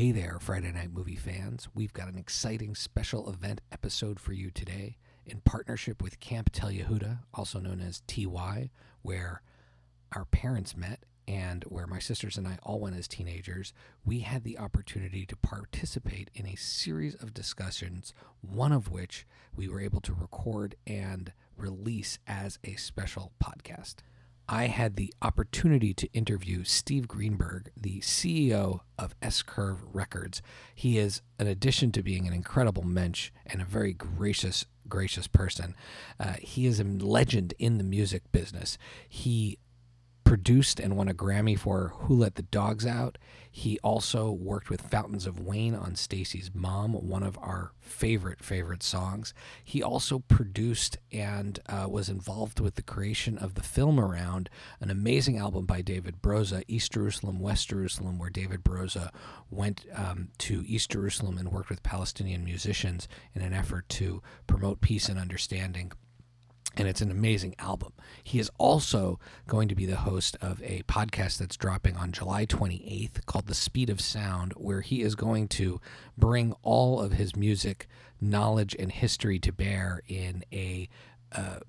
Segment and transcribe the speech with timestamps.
[0.00, 1.68] Hey there, Friday Night Movie fans.
[1.74, 6.70] We've got an exciting special event episode for you today in partnership with Camp Tel
[6.70, 8.70] Yehuda, also known as TY,
[9.02, 9.42] where
[10.16, 13.74] our parents met and where my sisters and I all went as teenagers.
[14.02, 19.68] We had the opportunity to participate in a series of discussions, one of which we
[19.68, 23.96] were able to record and release as a special podcast.
[24.52, 30.42] I had the opportunity to interview Steve Greenberg, the CEO of S Curve Records.
[30.74, 35.76] He is, in addition to being an incredible mensch and a very gracious, gracious person,
[36.18, 38.76] uh, he is a legend in the music business.
[39.08, 39.60] He
[40.30, 43.18] produced and won a Grammy for Who Let the Dogs Out.
[43.50, 48.84] He also worked with Fountains of Wayne on Stacy's Mom, one of our favorite, favorite
[48.84, 49.34] songs.
[49.64, 54.48] He also produced and uh, was involved with the creation of the film around
[54.78, 59.10] an amazing album by David Broza, East Jerusalem, West Jerusalem, where David Broza
[59.50, 64.80] went um, to East Jerusalem and worked with Palestinian musicians in an effort to promote
[64.80, 65.90] peace and understanding
[66.76, 67.92] and it's an amazing album.
[68.22, 72.46] He is also going to be the host of a podcast that's dropping on July
[72.46, 75.80] 28th called The Speed of Sound, where he is going to
[76.16, 77.88] bring all of his music
[78.20, 80.88] knowledge and history to bear in a,
[81.32, 81.60] a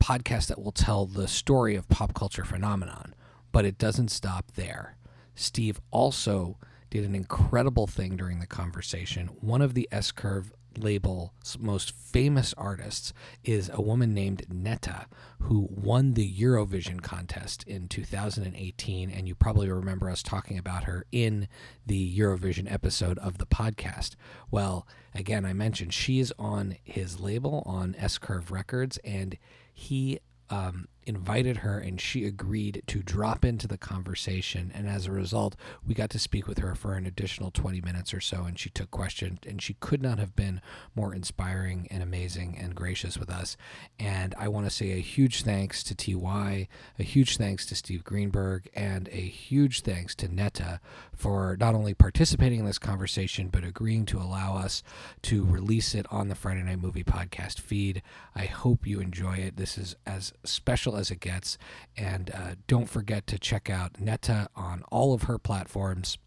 [0.00, 3.14] podcast that will tell the story of pop culture phenomenon.
[3.52, 4.96] But it doesn't stop there.
[5.34, 6.58] Steve also
[6.90, 9.26] did an incredible thing during the conversation.
[9.40, 13.12] One of the S Curve label's most famous artists
[13.44, 15.06] is a woman named Netta,
[15.40, 19.10] who won the Eurovision contest in 2018.
[19.10, 21.48] And you probably remember us talking about her in
[21.86, 24.14] the Eurovision episode of the podcast.
[24.50, 29.36] Well, again, I mentioned she is on his label on S Curve Records, and
[29.72, 30.20] he
[30.50, 34.70] um, invited her and she agreed to drop into the conversation.
[34.74, 35.56] And as a result,
[35.86, 38.44] we got to speak with her for an additional 20 minutes or so.
[38.44, 40.60] And she took questions, and she could not have been
[40.94, 43.56] more inspiring and amazing and gracious with us.
[43.98, 48.04] And I want to say a huge thanks to TY, a huge thanks to Steve
[48.04, 50.80] Greenberg, and a huge thanks to Netta
[51.14, 54.82] for not only participating in this conversation, but agreeing to allow us
[55.22, 58.02] to release it on the Friday Night Movie Podcast feed.
[58.34, 59.56] I hope you enjoy it.
[59.56, 61.58] This is as special as it gets.
[61.96, 66.18] And uh, don't forget to check out Netta on all of her platforms.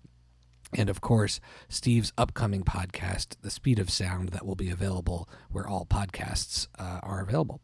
[0.73, 5.67] And of course, Steve's upcoming podcast, The Speed of Sound, that will be available where
[5.67, 7.61] all podcasts uh, are available.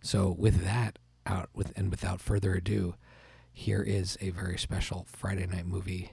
[0.00, 2.94] So, with that out with and without further ado,
[3.52, 6.12] here is a very special Friday Night Movie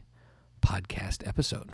[0.62, 1.70] podcast episode.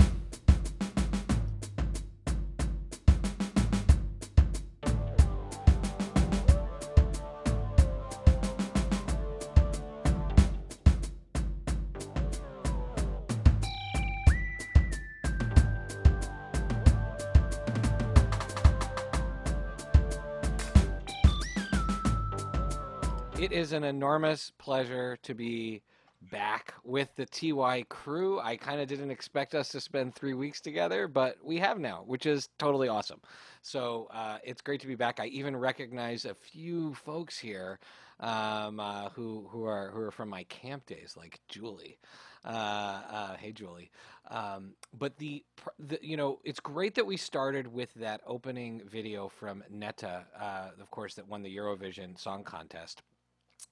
[23.78, 25.84] An enormous pleasure to be
[26.32, 28.40] back with the TY crew.
[28.40, 32.04] I kind of didn't expect us to spend three weeks together, but we have now,
[32.06, 33.22] which is totally awesome.
[33.62, 35.20] So uh, it's great to be back.
[35.20, 37.80] I even recognize a few folks here
[38.20, 42.00] um, uh, who who are who are from my camp days, like Julie.
[42.44, 43.92] Uh, uh, hey, Julie.
[44.30, 45.44] Um, but the,
[45.80, 50.70] the, you know, it's great that we started with that opening video from Netta, uh,
[50.80, 53.02] of course, that won the Eurovision Song Contest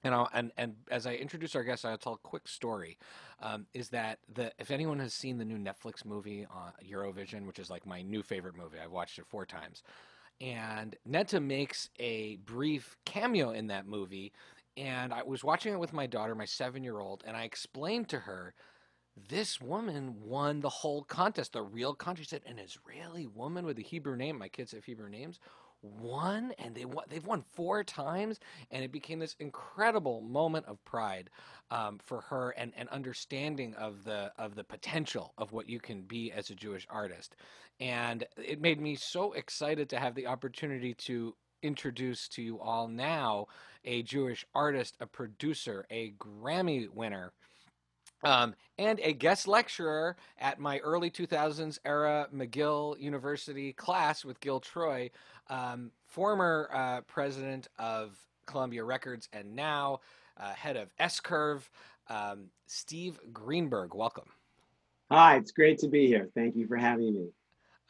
[0.04, 2.98] and I'll, and and as I introduce our guest, I'll tell a quick story.
[3.42, 7.60] Um, is that the if anyone has seen the new Netflix movie on Eurovision, which
[7.60, 9.84] is like my new favorite movie, I've watched it four times,
[10.40, 14.32] and Netta makes a brief cameo in that movie,
[14.78, 18.10] and I was watching it with my daughter, my seven year old, and I explained
[18.10, 18.54] to her.
[19.30, 22.30] This woman won the whole contest, the real contest.
[22.30, 24.38] She said, an Israeli woman with a Hebrew name.
[24.38, 25.40] My kids have Hebrew names
[26.00, 28.40] won and they won, they've won four times
[28.72, 31.30] and it became this incredible moment of pride
[31.72, 36.02] um, for her and, and understanding of the of the potential of what you can
[36.02, 37.36] be as a Jewish artist.
[37.80, 42.88] And it made me so excited to have the opportunity to introduce to you all
[42.88, 43.48] now
[43.84, 47.32] a Jewish artist a producer a Grammy winner
[48.26, 54.60] um, and a guest lecturer at my early 2000s era McGill University class with Gil
[54.60, 55.10] Troy,
[55.50, 58.18] um, former uh, president of
[58.48, 60.02] Columbia Records and now
[60.38, 61.70] uh, head of S Curve,
[62.10, 63.94] um, Steve Greenberg.
[63.94, 64.30] Welcome.
[65.12, 66.28] Hi, it's great to be here.
[66.34, 67.28] Thank you for having me.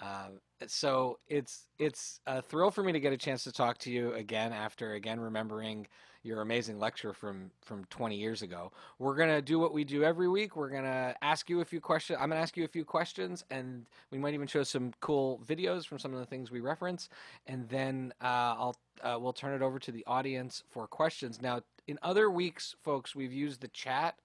[0.01, 0.27] Uh,
[0.67, 4.13] so it's it's a thrill for me to get a chance to talk to you
[4.13, 5.88] again after again remembering
[6.25, 8.72] your amazing lecture from from 20 years ago.
[9.00, 10.56] We're gonna do what we do every week.
[10.56, 12.18] We're gonna ask you a few questions.
[12.22, 15.86] I'm gonna ask you a few questions, and we might even show some cool videos
[15.86, 17.10] from some of the things we reference,
[17.48, 18.25] and then uh,
[18.57, 21.42] I'll uh, we'll turn it over to the audience for questions.
[21.42, 24.16] Now, in other weeks, folks, we've used the chat.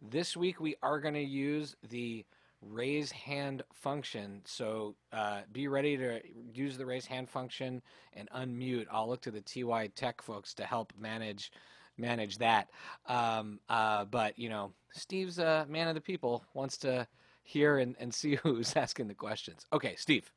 [0.00, 2.24] This week, we are to use the
[2.62, 4.42] raise hand function.
[4.44, 6.20] So uh, be ready to
[6.52, 8.86] use the raise hand function and unmute.
[8.90, 11.52] I'll look to the TY Tech folks to help manage
[11.96, 12.68] manage that.
[13.06, 17.06] Um, uh, but you know, Steve's a man of the people, wants to
[17.42, 19.66] hear and, and see who's asking the questions.
[19.72, 20.30] Okay, Steve,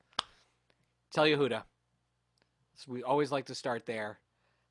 [1.13, 1.63] Tel Yehuda.
[2.75, 4.19] So we always like to start there.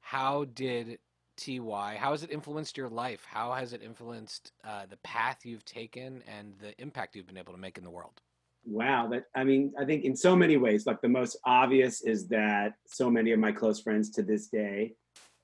[0.01, 0.99] How did
[1.45, 3.25] TY, how has it influenced your life?
[3.29, 7.53] How has it influenced uh, the path you've taken and the impact you've been able
[7.53, 8.21] to make in the world?
[8.65, 12.29] Wow, that I mean, I think in so many ways, like the most obvious is
[12.29, 14.95] that so many of my close friends to this day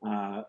[0.07, 0.43] uh,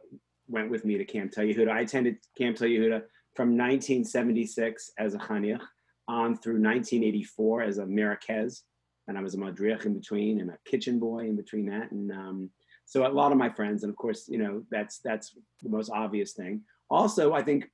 [0.47, 1.69] went with me to Camp Tel Yehuda.
[1.71, 3.01] I attended Camp Tel Yehuda
[3.35, 5.65] from 1976 as a chaniach
[6.07, 8.61] on through 1984 as a merakez,
[9.07, 12.11] and I was a madriach in between and a kitchen boy in between that, and
[12.11, 12.49] um,
[12.89, 15.91] so a lot of my friends, and of course, you know, that's that's the most
[15.91, 16.61] obvious thing.
[16.89, 17.69] Also, I think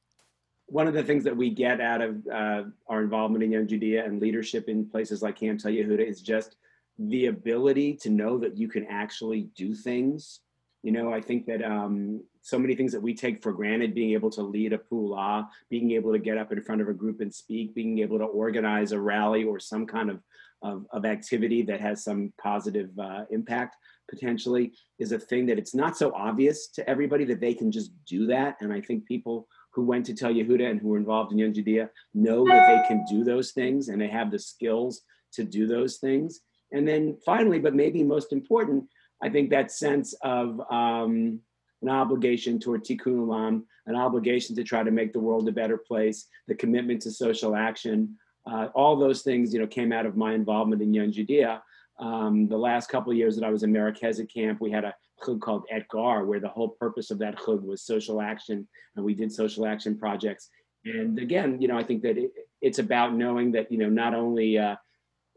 [0.66, 4.04] one of the things that we get out of uh, our involvement in Young Judaea
[4.04, 6.58] and leadership in places like Camp Tel Yehuda is just
[7.00, 10.42] the ability to know that you can actually do things.
[10.84, 14.12] You know, I think that um, so many things that we take for granted, being
[14.12, 17.22] able to lead a pula, being able to get up in front of a group
[17.22, 20.20] and speak, being able to organize a rally or some kind of,
[20.66, 23.76] of, of activity that has some positive uh, impact
[24.10, 27.92] potentially is a thing that it's not so obvious to everybody that they can just
[28.06, 28.58] do that.
[28.62, 31.54] And I think people who went to Tel Yehuda and who were involved in Young
[31.54, 35.02] Judaea know that they can do those things and they have the skills
[35.34, 36.42] to do those things.
[36.72, 38.86] And then finally, but maybe most important,
[39.22, 41.40] I think that sense of um,
[41.82, 45.78] an obligation toward tikkun olam, an obligation to try to make the world a better
[45.78, 50.18] place, the commitment to social action, uh, all those things, you know, came out of
[50.18, 51.64] my involvement in Young Judaea.
[52.00, 54.94] Um, the last couple of years that I was in Merakeza camp, we had a
[55.26, 59.14] chug called Etgar, where the whole purpose of that chug was social action, and we
[59.14, 60.50] did social action projects.
[60.84, 62.32] And again, you know, I think that it,
[62.62, 64.76] it's about knowing that you know not only uh,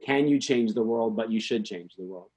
[0.05, 2.31] can you change the world, but you should change the world.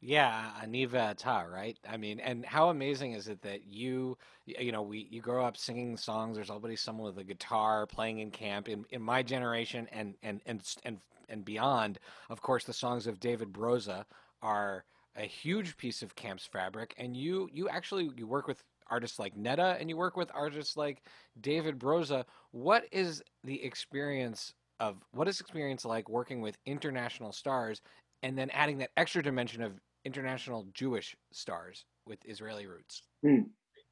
[0.00, 1.76] Yeah, Ani Ve'Ata, right?
[1.88, 4.16] I mean, and how amazing is it that you,
[4.46, 6.36] you know, we you grow up singing songs.
[6.36, 8.68] There's always someone with a guitar playing in camp.
[8.68, 10.98] In in my generation and and and and
[11.28, 11.98] and beyond,
[12.30, 14.04] of course, the songs of David Broza
[14.40, 14.84] are
[15.16, 16.94] a huge piece of camp's fabric.
[16.96, 20.76] And you you actually you work with artists like Netta and you work with artists
[20.76, 21.02] like
[21.40, 22.24] David Broza.
[22.52, 27.82] What is the experience of what is experience like working with international stars
[28.22, 29.72] and then adding that extra dimension of
[30.04, 33.02] international Jewish stars with Israeli roots?
[33.22, 33.42] Hmm.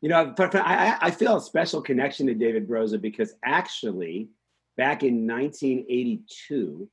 [0.00, 4.28] You know, I, I feel a special connection to David Broza because actually,
[4.76, 6.88] back in 1982,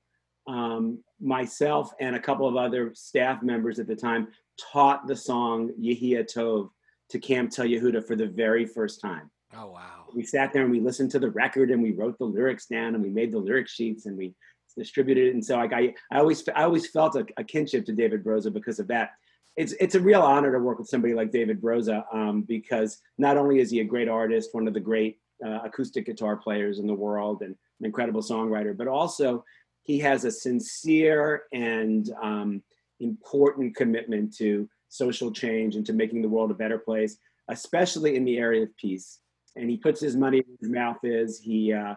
[0.47, 4.27] um, myself and a couple of other staff members at the time
[4.71, 6.69] taught the song Yihye Tov
[7.09, 9.29] to Camp Tel Yehuda for the very first time.
[9.55, 10.05] Oh wow!
[10.15, 12.95] We sat there and we listened to the record and we wrote the lyrics down
[12.95, 14.33] and we made the lyric sheets and we
[14.73, 15.33] distributed.
[15.33, 18.51] And so like I, I always I always felt a, a kinship to David Broza
[18.51, 19.11] because of that.
[19.55, 23.37] It's it's a real honor to work with somebody like David Broza um, because not
[23.37, 26.87] only is he a great artist, one of the great uh, acoustic guitar players in
[26.87, 29.43] the world, and an incredible songwriter, but also
[29.83, 32.63] he has a sincere and um,
[32.99, 37.17] important commitment to social change and to making the world a better place,
[37.49, 39.19] especially in the area of peace.
[39.55, 41.39] And he puts his money where his mouth is.
[41.39, 41.95] He, uh,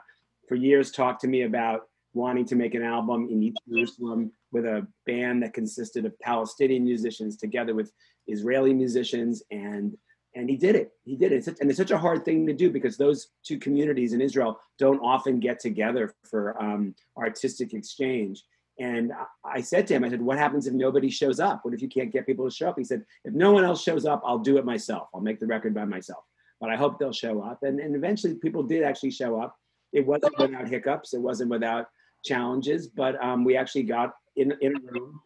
[0.49, 4.65] for years, talked to me about wanting to make an album in East Jerusalem with
[4.65, 7.93] a band that consisted of Palestinian musicians together with
[8.27, 9.97] Israeli musicians and
[10.35, 10.93] and he did it.
[11.03, 11.49] He did it.
[11.61, 15.01] And it's such a hard thing to do because those two communities in Israel don't
[15.01, 18.45] often get together for um, artistic exchange.
[18.79, 21.65] And I said to him, I said, what happens if nobody shows up?
[21.65, 22.77] What if you can't get people to show up?
[22.77, 25.09] He said, if no one else shows up, I'll do it myself.
[25.15, 26.23] I'll make the record by myself.
[26.61, 27.63] But I hope they'll show up.
[27.63, 29.57] And, and eventually people did actually show up.
[29.95, 31.15] It wasn't without hiccups.
[31.15, 31.87] It wasn't without
[32.27, 35.21] challenges, but um, we actually got in, in a room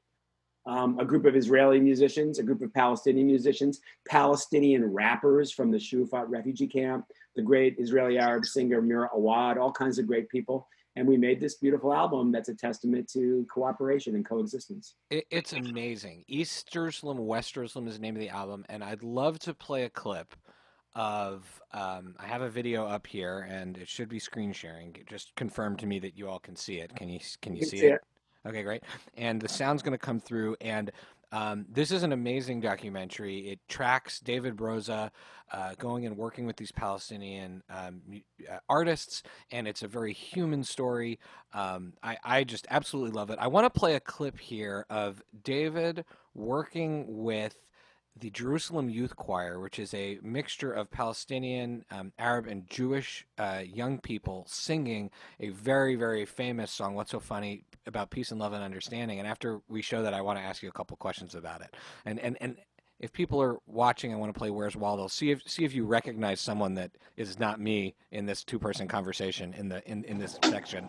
[0.66, 5.78] um, a group of Israeli musicians, a group of Palestinian musicians, Palestinian rappers from the
[5.78, 10.68] Shufat refugee camp, the great Israeli Arab singer Mira Awad, all kinds of great people.
[10.96, 14.96] And we made this beautiful album that's a testament to cooperation and coexistence.
[15.10, 16.24] It, it's amazing.
[16.26, 18.66] East Jerusalem, West Jerusalem is the name of the album.
[18.68, 20.34] And I'd love to play a clip
[20.94, 24.96] of um, I have a video up here and it should be screen sharing.
[25.08, 26.94] Just confirm to me that you all can see it.
[26.96, 27.92] Can you can you, see, see, it?
[27.94, 28.00] it?
[28.48, 28.82] Okay, great.
[29.16, 30.56] And the sound's going to come through.
[30.60, 30.90] And
[31.32, 33.50] um, this is an amazing documentary.
[33.50, 35.10] It tracks David Broza
[35.52, 38.00] uh, going and working with these Palestinian um,
[38.50, 41.20] uh, artists, and it's a very human story.
[41.52, 43.38] Um, I, I just absolutely love it.
[43.40, 46.04] I want to play a clip here of David
[46.34, 47.54] working with
[48.18, 53.62] the Jerusalem Youth Choir, which is a mixture of Palestinian, um, Arab, and Jewish uh,
[53.64, 58.52] young people singing a very, very famous song, What's So Funny About Peace and Love
[58.52, 59.18] and Understanding.
[59.18, 61.76] And after we show that, I want to ask you a couple questions about it.
[62.04, 62.56] And, and, and
[62.98, 65.08] if people are watching, I want to play Where's Waldo.
[65.08, 68.86] See if see if you recognize someone that is not me in this two person
[68.86, 70.86] conversation in the in, in this section.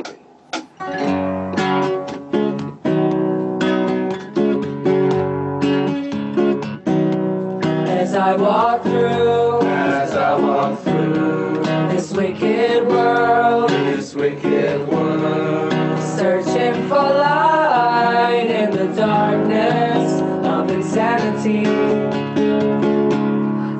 [8.21, 17.01] I walk through, as I walk through this wicked world, this wicked world, searching for
[17.01, 21.65] light in the darkness of insanity.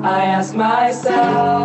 [0.02, 1.61] I ask myself,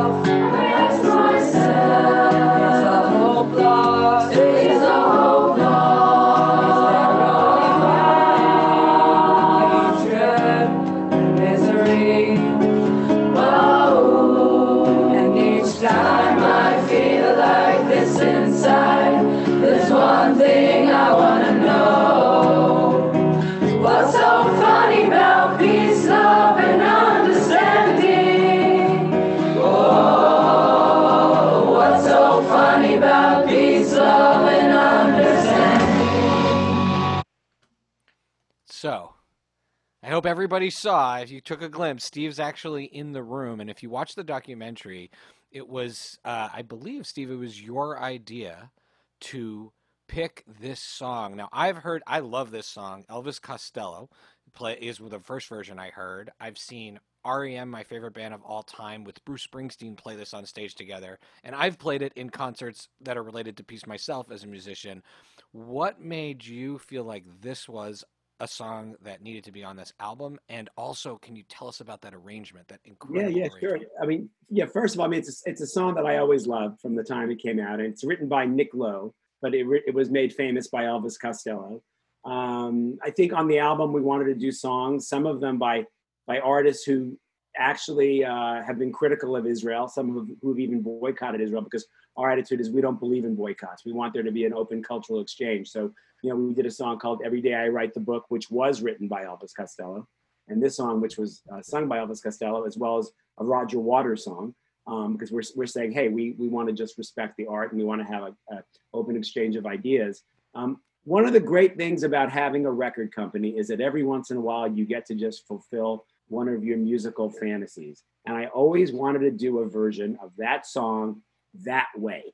[40.17, 41.19] hope everybody saw.
[41.19, 44.23] If you took a glimpse, Steve's actually in the room, and if you watch the
[44.23, 45.11] documentary,
[45.51, 48.71] it was, uh, I believe, Steve, it was your idea
[49.19, 49.71] to
[50.07, 51.35] pick this song.
[51.35, 53.05] Now, I've heard, I love this song.
[53.11, 54.09] Elvis Costello
[54.55, 56.31] play is the first version I heard.
[56.39, 60.47] I've seen REM, my favorite band of all time, with Bruce Springsteen play this on
[60.47, 64.43] stage together, and I've played it in concerts that are related to peace myself as
[64.43, 65.03] a musician.
[65.51, 68.03] What made you feel like this was
[68.39, 70.39] a song that needed to be on this album?
[70.49, 72.67] And also, can you tell us about that arrangement?
[72.67, 73.79] That incredible yeah, yeah, sure.
[74.01, 74.65] I mean, yeah.
[74.65, 76.95] First of all, I mean, it's a, it's a song that I always loved from
[76.95, 80.09] the time it came out, and it's written by Nick Lowe, but it it was
[80.09, 81.81] made famous by Elvis Costello.
[82.25, 85.85] Um, I think on the album we wanted to do songs, some of them by
[86.25, 87.17] by artists who
[87.57, 92.31] actually uh, have been critical of Israel, some who've, who've even boycotted Israel because our
[92.31, 93.85] attitude is we don't believe in boycotts.
[93.85, 95.69] We want there to be an open cultural exchange.
[95.69, 95.91] So,
[96.23, 98.81] you know, we did a song called Every Day I Write the Book, which was
[98.81, 100.07] written by Elvis Costello.
[100.47, 103.79] And this song, which was uh, sung by Elvis Costello, as well as a Roger
[103.79, 104.55] Waters song,
[104.87, 107.79] um, because we're, we're saying, hey, we, we want to just respect the art and
[107.79, 110.23] we want to have an open exchange of ideas.
[110.55, 114.31] Um, one of the great things about having a record company is that every once
[114.31, 118.03] in a while you get to just fulfill one of your musical fantasies.
[118.25, 121.21] And I always wanted to do a version of that song
[121.63, 122.33] that way.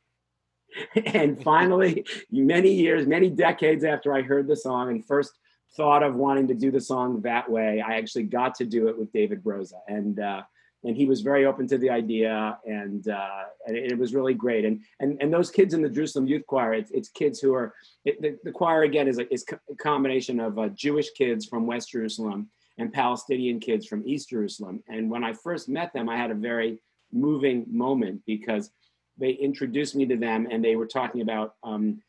[1.06, 5.32] and finally, many years, many decades after I heard the song and first
[5.76, 8.98] thought of wanting to do the song that way, I actually got to do it
[8.98, 9.80] with David Broza.
[9.88, 10.44] And uh,
[10.84, 14.66] and he was very open to the idea, and, uh, and it was really great.
[14.66, 17.74] And and and those kids in the Jerusalem Youth Choir, it's, it's kids who are
[18.06, 21.66] it, the, the choir again is a, is a combination of uh, Jewish kids from
[21.66, 24.84] West Jerusalem and Palestinian kids from East Jerusalem.
[24.90, 26.80] And when I first met them, I had a very
[27.12, 28.72] moving moment because
[29.18, 32.02] they introduced me to them and they were talking about um,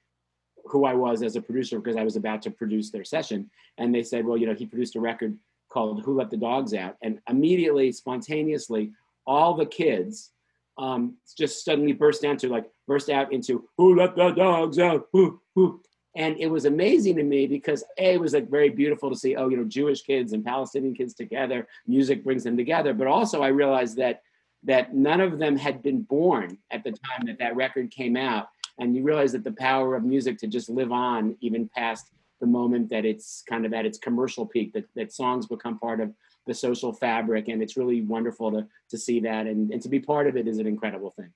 [0.65, 3.51] who I was as a producer because I was about to produce their session.
[3.79, 5.37] And they said, well, you know, he produced a record
[5.69, 6.97] called Who Let the Dogs Out.
[7.03, 8.93] And immediately, spontaneously,
[9.27, 10.31] all the kids
[10.79, 15.09] um, just suddenly burst into like, burst out into Who Let the Dogs Out?
[15.13, 15.83] Who, who?
[16.17, 19.35] And it was amazing to me because A, it was like very beautiful to see,
[19.35, 22.95] oh, you know, Jewish kids and Palestinian kids together, music brings them together.
[22.95, 24.23] But also I realized that
[24.65, 28.49] that none of them had been born at the time that that record came out.
[28.79, 32.47] And you realize that the power of music to just live on even past the
[32.47, 36.13] moment that it's kind of at its commercial peak, that, that songs become part of
[36.47, 37.49] the social fabric.
[37.49, 39.47] And it's really wonderful to, to see that.
[39.47, 41.31] And, and to be part of it is an incredible thing.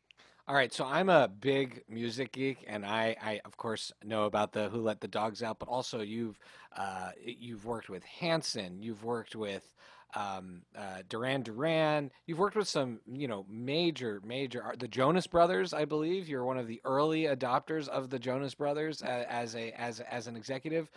[0.48, 4.50] All right, so I'm a big music geek, and I, I of course know about
[4.50, 6.38] the Who Let the Dogs Out, but also you've
[6.74, 9.74] uh, you've worked with Hanson, you've worked with
[10.14, 15.72] um, uh, Duran Duran, you've worked with some you know major major the Jonas Brothers,
[15.72, 16.28] I believe.
[16.28, 20.26] You're one of the early adopters of the Jonas Brothers uh, as a as as
[20.26, 20.90] an executive.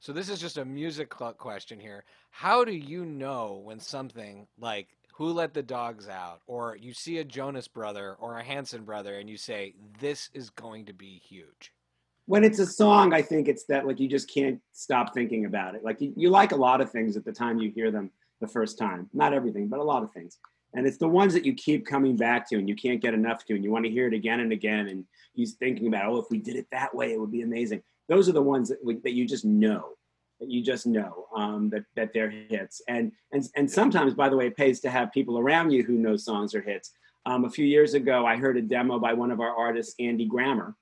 [0.00, 2.04] So this is just a music question here.
[2.30, 7.18] How do you know when something like who let the dogs out or you see
[7.18, 11.22] a jonas brother or a hanson brother and you say this is going to be
[11.24, 11.72] huge
[12.26, 15.74] when it's a song, I think it's that like you just can't stop thinking about
[15.74, 15.84] it.
[15.84, 18.10] Like you, you like a lot of things at the time you hear them
[18.40, 19.08] the first time.
[19.12, 20.38] Not everything, but a lot of things.
[20.74, 23.44] And it's the ones that you keep coming back to and you can't get enough
[23.46, 24.88] to and you want to hear it again and again.
[24.88, 27.82] And he's thinking about, oh, if we did it that way, it would be amazing.
[28.08, 29.90] Those are the ones that, that you just know,
[30.40, 32.82] that you just know um, that, that they're hits.
[32.88, 35.94] And, and, and sometimes, by the way, it pays to have people around you who
[35.94, 36.90] know songs are hits.
[37.24, 40.26] Um, a few years ago, I heard a demo by one of our artists, Andy
[40.26, 40.74] Grammer,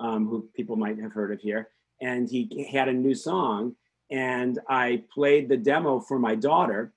[0.00, 1.68] um, who people might have heard of here.
[2.00, 3.76] And he had a new song.
[4.10, 6.92] And I played the demo for my daughter.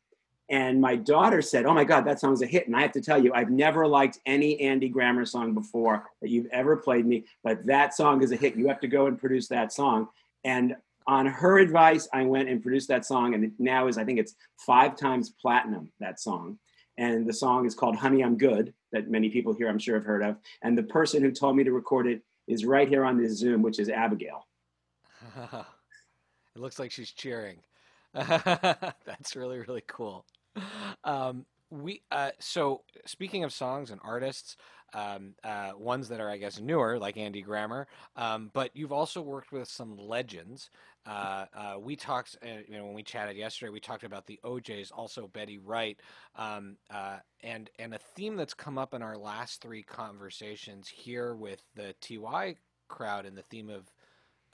[0.50, 2.68] And my daughter said, Oh my God, that song's a hit.
[2.68, 6.30] And I have to tell you, I've never liked any Andy Grammer song before that
[6.30, 8.56] you've ever played me, but that song is a hit.
[8.56, 10.08] You have to go and produce that song.
[10.46, 13.34] And on her advice, I went and produced that song.
[13.34, 16.60] And now is, I think it's five times platinum, that song.
[16.98, 20.06] And the song is called Honey, I'm Good, that many people here I'm sure have
[20.06, 20.38] heard of.
[20.64, 23.62] And the person who told me to record it is right here on this Zoom,
[23.62, 24.48] which is Abigail.
[26.58, 27.60] it looks like she's cheering.
[28.14, 30.26] That's really really cool.
[31.04, 34.58] Um, we uh, so speaking of songs and artists,
[34.94, 39.22] um, uh, ones that are I guess newer like Andy Grammer, um, but you've also
[39.22, 40.70] worked with some legends.
[41.06, 44.40] Uh, uh we talked, uh, you know, when we chatted yesterday, we talked about the
[44.44, 46.00] O'Jays, also Betty Wright,
[46.36, 51.36] um, uh, and and a theme that's come up in our last three conversations here
[51.36, 52.56] with the TY
[52.88, 53.92] crowd and the theme of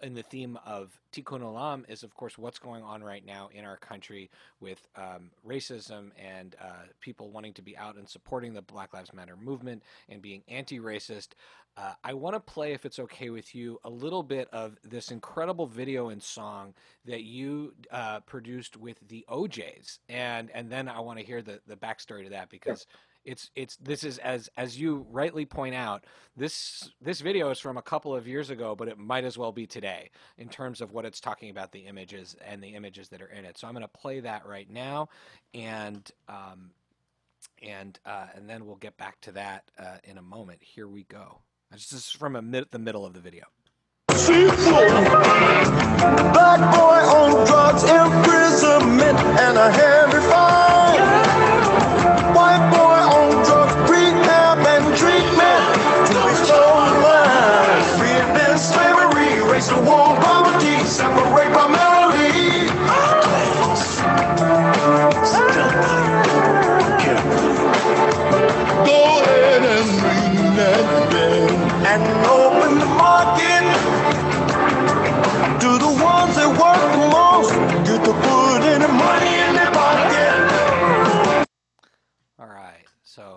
[0.04, 3.66] in the theme of Tikkun Olam is, of course, what's going on right now in
[3.66, 4.30] our country
[4.60, 9.14] with um, racism and uh, people wanting to be out and supporting the Black Lives
[9.14, 11.30] Matter movement and being anti racist.
[11.76, 15.10] Uh, I want to play, if it's okay with you, a little bit of this
[15.10, 20.00] incredible video and song that you uh, produced with the O'Jays.
[20.08, 22.86] And, and then I want to hear the, the backstory to that because.
[23.26, 27.78] It's it's this is as as you rightly point out this this video is from
[27.78, 30.92] a couple of years ago but it might as well be today in terms of
[30.92, 33.58] what it's talking about the images and the images that are in it.
[33.58, 35.10] So i'm going to play that right now
[35.54, 36.72] and um,
[37.62, 40.60] and uh, and then we'll get back to that uh, in a moment.
[40.62, 41.40] Here we go.
[41.72, 43.46] This is from mid- the middle of the video.
[46.34, 51.00] Black boy on drugs, imprisonment, and a heavy fine.
[52.36, 52.93] White boy
[59.66, 62.68] It's the warm poverty separate by melody.
[68.86, 71.50] Go ahead and ring that bell.
[71.88, 72.23] And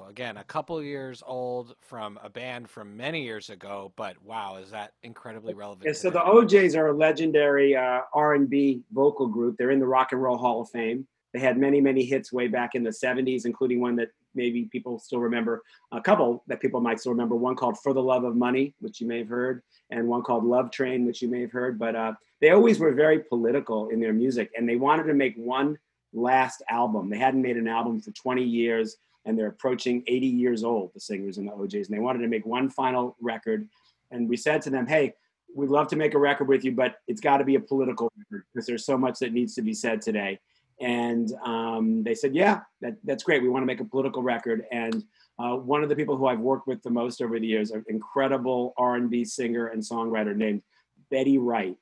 [0.09, 4.71] again, a couple years old from a band from many years ago, but wow, is
[4.71, 5.85] that incredibly relevant?
[5.87, 9.57] Yeah, so the O'Jays are a legendary uh, R&B vocal group.
[9.59, 11.07] They're in the Rock and Roll Hall of Fame.
[11.35, 14.99] They had many, many hits way back in the 70s, including one that maybe people
[14.99, 15.63] still remember,
[15.93, 19.01] a couple that people might still remember, one called For the Love of Money, which
[19.01, 21.79] you may have heard, and one called Love Train, which you may have heard.
[21.79, 25.35] But uh, they always were very political in their music, and they wanted to make
[25.37, 25.79] one
[26.15, 27.11] last album.
[27.11, 31.01] They hadn't made an album for 20 years and they're approaching 80 years old, the
[31.01, 33.69] singers and the O'Jays, and they wanted to make one final record.
[34.11, 35.15] And we said to them, hey,
[35.55, 38.11] we'd love to make a record with you, but it's got to be a political
[38.17, 40.39] record because there's so much that needs to be said today.
[40.81, 43.43] And um, they said, yeah, that, that's great.
[43.43, 44.65] We want to make a political record.
[44.71, 45.03] And
[45.39, 47.85] uh, one of the people who I've worked with the most over the years, an
[47.89, 50.63] incredible R&B singer and songwriter named
[51.11, 51.77] Betty Wright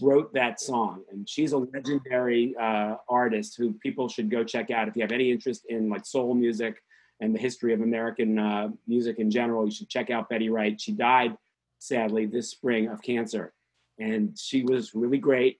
[0.00, 1.02] wrote that song.
[1.10, 5.12] And she's a legendary uh, artist who people should go check out if you have
[5.12, 6.82] any interest in like soul music
[7.20, 10.80] and the history of american uh, music in general you should check out betty wright.
[10.80, 11.36] She died
[11.78, 13.52] sadly this spring of cancer.
[13.98, 15.58] And she was really great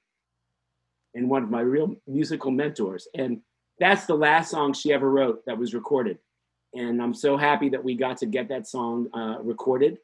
[1.15, 3.09] and one of my real musical mentors.
[3.15, 3.41] And
[3.79, 6.19] that's the last song she ever wrote that was recorded.
[6.75, 9.99] And i'm so happy that we got to get that song uh, recorded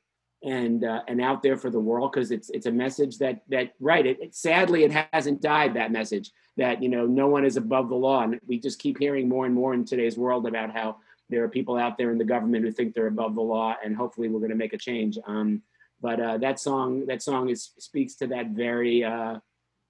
[0.45, 3.73] and uh, and out there for the world because it's it's a message that that
[3.81, 7.57] right it, it, sadly it hasn't died that message that you know no one is
[7.57, 10.73] above the law and we just keep hearing more and more in today's world about
[10.73, 10.97] how
[11.31, 13.97] there are people out there in the government who think they're above the law and
[13.97, 15.63] hopefully we're going to make a change um,
[16.01, 19.39] but uh, that song that song is speaks to that very uh,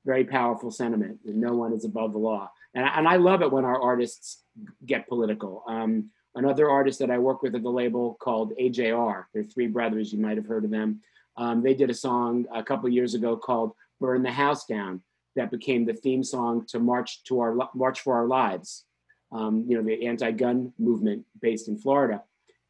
[0.04, 3.52] very powerful sentiment that no one is above the law and, and I love it
[3.52, 4.42] when our artists
[4.84, 9.24] get political um, another artist that I work with at the label called AJR.
[9.32, 10.12] They're three brothers.
[10.12, 11.00] You might have heard of them.
[11.36, 15.02] Um, they did a song a couple years ago called "Burn the House Down"
[15.36, 18.84] that became the theme song to March to our March for Our Lives.
[19.30, 22.22] Um, you know, the anti-gun movement based in Florida,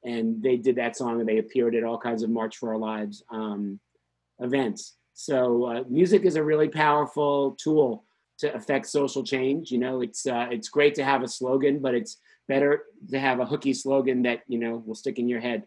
[0.05, 2.79] and they did that song and they appeared at all kinds of March for Our
[2.79, 3.81] Lives um,
[4.39, 4.95] events.
[5.15, 8.05] So uh, music is a really powerful tool
[8.39, 9.71] to affect social change.
[9.71, 13.41] You know, it's uh, it's great to have a slogan, but it's better to have
[13.41, 15.65] a hooky slogan that you know will stick in your head.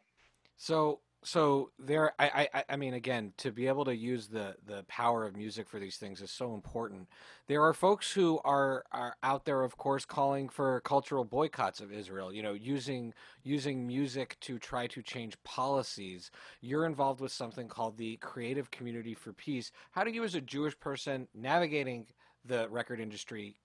[0.58, 4.84] So so there I, I i mean again to be able to use the the
[4.84, 7.08] power of music for these things is so important.
[7.48, 11.92] There are folks who are are out there of course calling for cultural boycotts of
[11.92, 13.12] israel you know using
[13.44, 16.30] using music to try to change policies.
[16.62, 19.72] You're involved with something called the creative community for peace.
[19.92, 22.06] How do you as a jewish person navigating
[22.46, 23.56] the record industry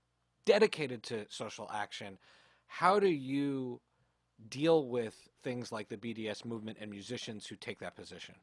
[0.47, 2.19] dedicated to social action
[2.71, 3.81] how do you
[4.49, 8.37] deal with things like the BDS movement and musicians who take that position?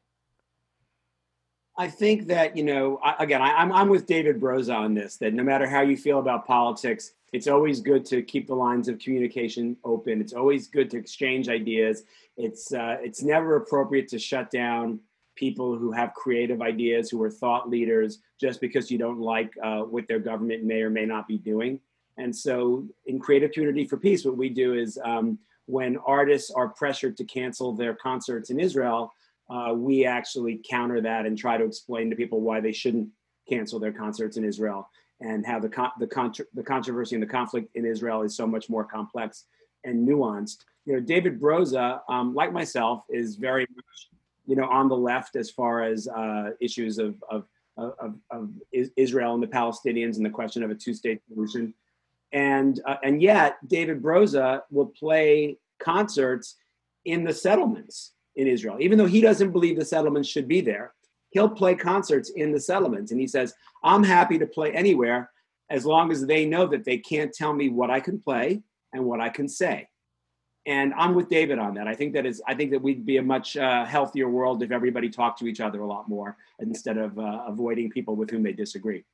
[1.78, 4.92] I think that you know, I, again, I, am I'm, I'm with David Broza on
[4.92, 5.16] this.
[5.16, 8.86] That no matter how you feel about politics, it's always good to keep the lines
[8.86, 10.20] of communication open.
[10.20, 12.02] It's always good to exchange ideas.
[12.36, 15.00] It's uh, it's never appropriate to shut down
[15.36, 19.80] people who have creative ideas, who are thought leaders, just because you don't like uh,
[19.80, 21.80] what their government may or may not be doing.
[22.18, 26.68] And so, in Creative Community for Peace, what we do is um, when artists are
[26.68, 29.12] pressured to cancel their concerts in Israel,
[29.48, 33.08] uh, we actually counter that and try to explain to people why they shouldn't
[33.48, 34.88] cancel their concerts in Israel
[35.20, 38.46] and how the con- the, contra- the controversy and the conflict in Israel is so
[38.46, 39.44] much more complex
[39.84, 40.64] and nuanced.
[40.84, 44.08] You know, David Broza, um, like myself, is very much
[44.46, 49.34] you know on the left as far as uh, issues of, of of, of Israel
[49.34, 51.72] and the Palestinians and the question of a two-state solution
[52.32, 56.56] and uh, and yet David Broza will play concerts
[57.04, 60.92] in the settlements in Israel, even though he doesn't believe the settlements should be there.
[61.30, 65.30] He'll play concerts in the settlements, and he says, "I'm happy to play anywhere
[65.70, 68.62] as long as they know that they can't tell me what I can play
[68.92, 69.88] and what I can say."
[70.66, 71.88] And I'm with David on that.
[71.88, 72.42] I think that is.
[72.46, 75.60] I think that we'd be a much uh, healthier world if everybody talked to each
[75.60, 79.04] other a lot more instead of uh, avoiding people with whom they disagree.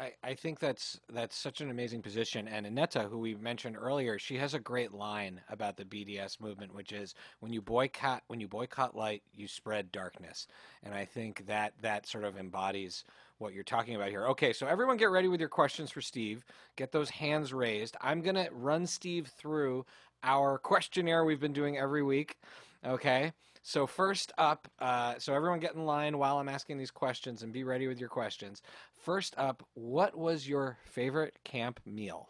[0.00, 2.48] I, I think that's that's such an amazing position.
[2.48, 6.74] And Aneta, who we mentioned earlier, she has a great line about the BDS movement,
[6.74, 10.46] which is when you boycott when you boycott light, you spread darkness.
[10.82, 13.04] And I think that that sort of embodies
[13.36, 14.26] what you're talking about here.
[14.28, 16.44] Okay, so everyone get ready with your questions for Steve.
[16.76, 17.94] Get those hands raised.
[18.00, 19.84] I'm gonna run Steve through
[20.22, 22.38] our questionnaire we've been doing every week.
[22.86, 23.32] Okay.
[23.62, 27.52] So first up, uh, so everyone get in line while I'm asking these questions and
[27.52, 28.62] be ready with your questions.
[28.94, 32.28] First up, what was your favorite camp meal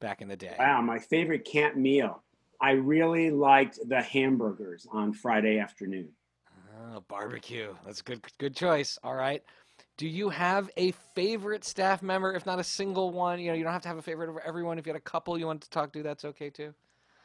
[0.00, 0.56] back in the day?
[0.58, 2.22] Wow, my favorite camp meal.
[2.60, 6.10] I really liked the hamburgers on Friday afternoon.
[6.92, 7.74] Oh, barbecue.
[7.84, 8.98] That's a good good choice.
[9.02, 9.42] All right.
[9.96, 12.32] Do you have a favorite staff member?
[12.32, 14.38] If not a single one, you know, you don't have to have a favorite of
[14.44, 14.78] everyone.
[14.78, 16.74] If you had a couple you wanted to talk to, that's okay too.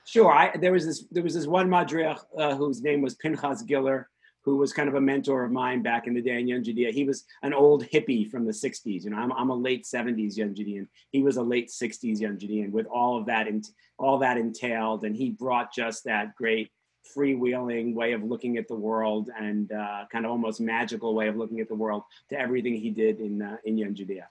[0.06, 0.32] Sure.
[0.32, 4.06] I, there was this there was this one madriach uh, whose name was Pinchas Giller,
[4.44, 6.91] who was kind of a mentor of mine back in the day in Young Judaea.
[6.91, 9.04] He was an old hippie from the 60s.
[9.04, 10.88] You know, I'm, I'm a late 70s Young Judean.
[11.10, 13.65] He was a late 60s Young Judean with all of that and
[13.98, 15.04] all that entailed.
[15.04, 16.72] And he brought just that great
[17.18, 21.36] freewheeling way of looking at the world and uh, kind of almost magical way of
[21.36, 24.28] looking at the world to everything he did in uh, in Young Judaea.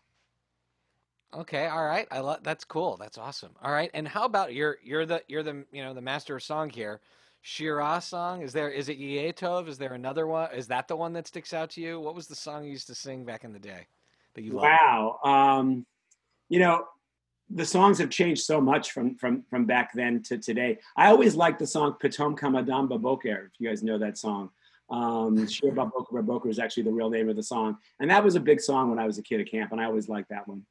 [1.34, 2.06] Okay, all right.
[2.10, 2.96] I love that's cool.
[2.96, 3.50] That's awesome.
[3.62, 3.90] All right.
[3.94, 7.00] And how about you're you're the you're the you know the master of song here.
[7.42, 8.40] Shira song?
[8.40, 9.68] Is there is it Yetov?
[9.68, 10.48] Is there another one?
[10.54, 12.00] Is that the one that sticks out to you?
[12.00, 13.86] What was the song you used to sing back in the day
[14.34, 14.68] that you loved?
[14.68, 15.18] Wow.
[15.24, 15.84] Um,
[16.48, 16.86] you know,
[17.50, 20.78] the songs have changed so much from from from back then to today.
[20.96, 24.50] I always liked the song Patom Kamadam Baboker, if you guys know that song.
[24.88, 27.76] Um, Shir Baboker Baboker is actually the real name of the song.
[28.00, 29.84] And that was a big song when I was a kid at camp, and I
[29.84, 30.64] always liked that one.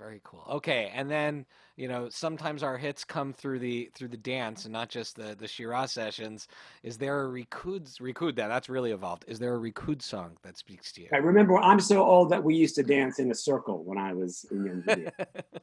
[0.00, 0.46] Very cool.
[0.48, 1.44] Okay, and then
[1.76, 5.36] you know sometimes our hits come through the through the dance and not just the
[5.38, 6.48] the Shira sessions.
[6.82, 9.26] Is there a Rikud Rikud that that's really evolved?
[9.28, 11.08] Is there a Rikud song that speaks to you?
[11.12, 14.14] I remember I'm so old that we used to dance in a circle when I
[14.14, 14.82] was in young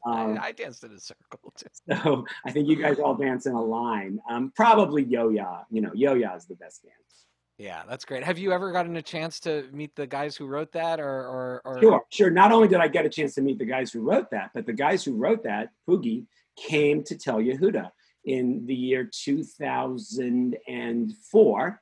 [0.05, 1.65] um, I, I, danced in a circle too.
[2.03, 4.19] So I think you guys all dance in a line.
[4.29, 5.63] Um, probably Yo-Ya.
[5.71, 7.26] You know, Yo-Ya is the best dance.
[7.57, 8.23] Yeah, that's great.
[8.23, 11.61] Have you ever gotten a chance to meet the guys who wrote that, or, or,
[11.65, 11.81] or...
[11.81, 12.29] Sure, sure.
[12.29, 14.67] Not only did I get a chance to meet the guys who wrote that, but
[14.67, 17.89] the guys who wrote that, Poogy, came to Tel Yehuda
[18.25, 21.81] in the year 2004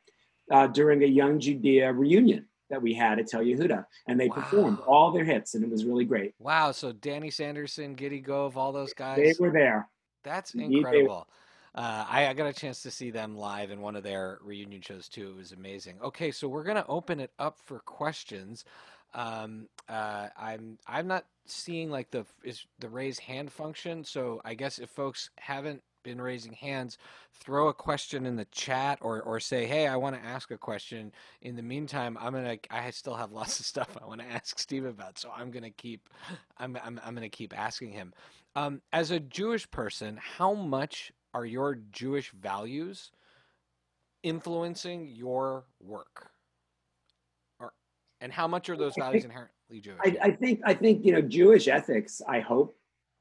[0.52, 4.36] uh, during a Young Judaea reunion that we had at Tel Yehuda, and they wow.
[4.36, 6.34] performed all their hits, and it was really great.
[6.40, 6.72] Wow!
[6.72, 9.18] So Danny Sanderson, Gidi Gov, all those guys.
[9.18, 9.88] They were there.
[10.24, 11.28] That's incredible.
[11.76, 14.82] Uh, I, I, got a chance to see them live in one of their reunion
[14.82, 15.32] shows too.
[15.32, 15.98] It was amazing.
[16.02, 18.64] Okay, so we're gonna open it up for questions.
[19.14, 24.06] Um, uh, I'm I'm not seeing like the is the raise hand function.
[24.06, 26.98] So I guess if folks haven't been raising hands,
[27.34, 30.58] throw a question in the chat or or say, "Hey, I want to ask a
[30.58, 31.12] question."
[31.42, 34.60] In the meantime, I'm gonna I still have lots of stuff I want to ask
[34.60, 36.10] Steve about, so I'm gonna keep
[36.58, 38.14] I'm I'm, I'm gonna keep asking him.
[38.56, 43.12] Um, as a Jewish person, how much are your Jewish values
[44.24, 46.32] influencing your work?
[47.60, 47.74] Or
[48.22, 50.00] and how much are those values think- inherently Jewish?
[50.04, 52.22] I, I think I think you know Jewish ethics.
[52.28, 52.78] I hope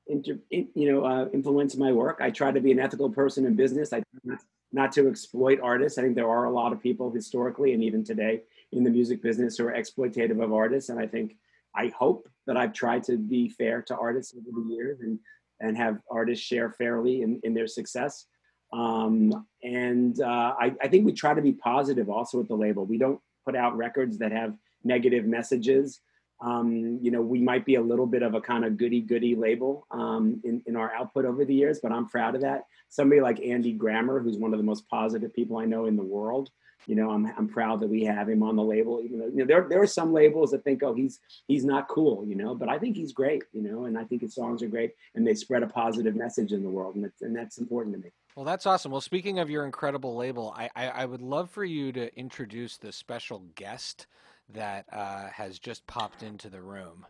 [0.07, 2.21] inter, in, you know uh, influence my work.
[2.21, 3.93] I try to be an ethical person in business.
[3.93, 4.39] I not,
[4.73, 5.99] not to exploit artists.
[5.99, 9.23] I think there are a lot of people historically and even today in the music
[9.23, 10.89] business who are exploitative of artists.
[10.89, 11.37] And I think
[11.75, 15.19] I hope that I've tried to be fair to artists over the years and
[15.65, 18.27] and have artists share fairly in, in their success.
[18.73, 22.85] Um, and uh, I, I think we try to be positive also at the label.
[22.85, 26.01] We don't put out records that have negative messages.
[26.41, 29.35] Um, you know, we might be a little bit of a kind of goody goody
[29.37, 32.65] label um, in, in our output over the years, but I'm proud of that.
[32.89, 36.03] Somebody like Andy Grammer, who's one of the most positive people I know in the
[36.03, 36.51] world,
[36.87, 39.01] you know, I'm, I'm proud that we have him on the label.
[39.03, 41.89] Even though you know, there there are some labels that think, oh, he's he's not
[41.89, 44.63] cool, you know, but I think he's great, you know, and I think his songs
[44.63, 47.59] are great and they spread a positive message in the world, and that's, and that's
[47.59, 48.13] important to me.
[48.37, 48.91] Well, that's awesome.
[48.91, 52.77] Well, speaking of your incredible label, I, I, I would love for you to introduce
[52.77, 54.09] the special guest
[54.53, 57.07] that uh, has just popped into the room.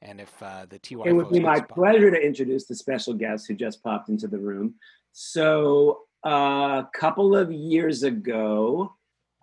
[0.00, 3.48] And if uh, the TY It would be my pleasure to introduce the special guest
[3.48, 4.74] who just popped into the room.
[5.12, 8.94] So, a couple of years ago,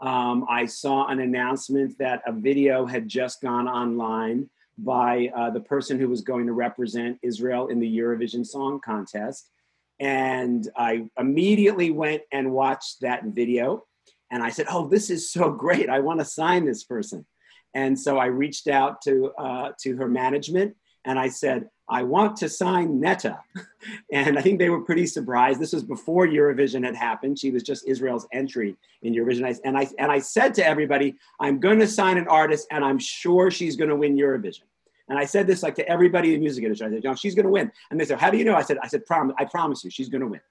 [0.06, 5.62] um, I saw an announcement that a video had just gone online by uh, the
[5.62, 9.50] person who was going to represent Israel in the Eurovision Song Contest.
[10.00, 13.86] And I immediately went and watched that video.
[14.32, 15.89] And I said, Oh, this is so great.
[15.89, 17.26] I want to sign this person.
[17.74, 22.36] And so I reached out to, uh, to her management and I said, I want
[22.38, 23.39] to sign Netta.
[24.12, 25.60] And I think they were pretty surprised.
[25.60, 27.38] This was before Eurovision had happened.
[27.38, 29.60] She was just Israel's entry in Eurovision.
[29.63, 32.98] And I, and I said to everybody, I'm going to sign an artist and I'm
[32.98, 34.63] sure she's going to win Eurovision.
[35.08, 36.88] And I said this like to everybody in the music industry.
[36.88, 37.72] I said, she's going to win.
[37.91, 38.56] And they said, how do you know?
[38.56, 40.41] I said, I said, Prom- I promise you, she's going to win.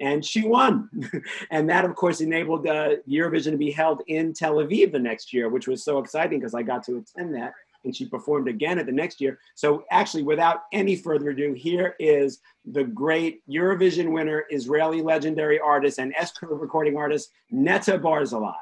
[0.00, 0.88] And she won.
[1.50, 5.32] and that, of course, enabled uh, Eurovision to be held in Tel Aviv the next
[5.32, 7.52] year, which was so exciting because I got to attend that.
[7.84, 9.38] And she performed again at the next year.
[9.54, 15.98] So, actually, without any further ado, here is the great Eurovision winner, Israeli legendary artist,
[15.98, 18.54] and S Curve recording artist, Netta Barzilai.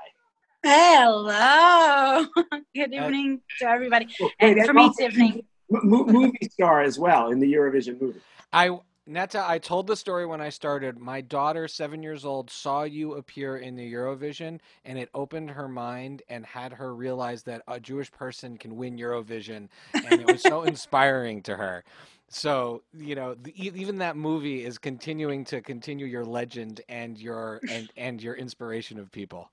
[0.62, 2.26] Hello.
[2.74, 4.08] Good Uh, evening to everybody.
[4.40, 5.42] And for me, also it's evening.
[5.72, 8.20] m- movie star as well in the Eurovision movie.
[8.52, 10.98] I Netta, I told the story when I started.
[10.98, 15.68] My daughter, seven years old, saw you appear in the Eurovision, and it opened her
[15.68, 20.40] mind and had her realize that a Jewish person can win Eurovision, and it was
[20.40, 21.84] so inspiring to her.
[22.28, 27.60] So you know, the, even that movie is continuing to continue your legend and your
[27.70, 29.50] and and your inspiration of people.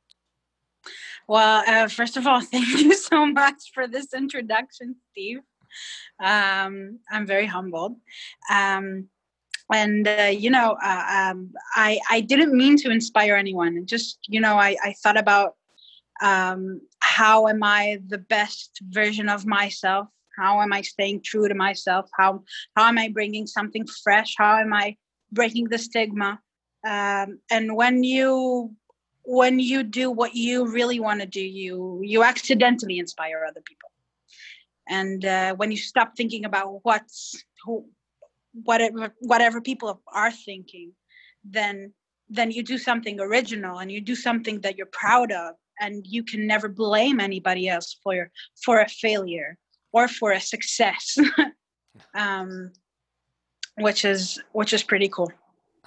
[1.27, 5.39] Well, uh, first of all, thank you so much for this introduction, Steve.
[6.23, 7.97] Um, I'm very humbled.
[8.49, 9.09] Um,
[9.71, 13.85] and uh, you know, uh, um, I I didn't mean to inspire anyone.
[13.85, 15.55] Just you know, I I thought about
[16.21, 20.07] um, how am I the best version of myself?
[20.37, 22.09] How am I staying true to myself?
[22.17, 22.43] How
[22.75, 24.35] how am I bringing something fresh?
[24.37, 24.97] How am I
[25.31, 26.39] breaking the stigma?
[26.87, 28.75] Um, and when you
[29.23, 33.89] when you do what you really want to do, you you accidentally inspire other people.
[34.87, 37.85] And uh, when you stop thinking about what's who,
[38.53, 40.91] whatever whatever people are thinking,
[41.43, 41.93] then
[42.29, 46.23] then you do something original and you do something that you're proud of, and you
[46.23, 48.29] can never blame anybody else for
[48.63, 49.57] for a failure
[49.93, 51.17] or for a success,
[52.15, 52.71] um,
[53.77, 55.31] which is which is pretty cool.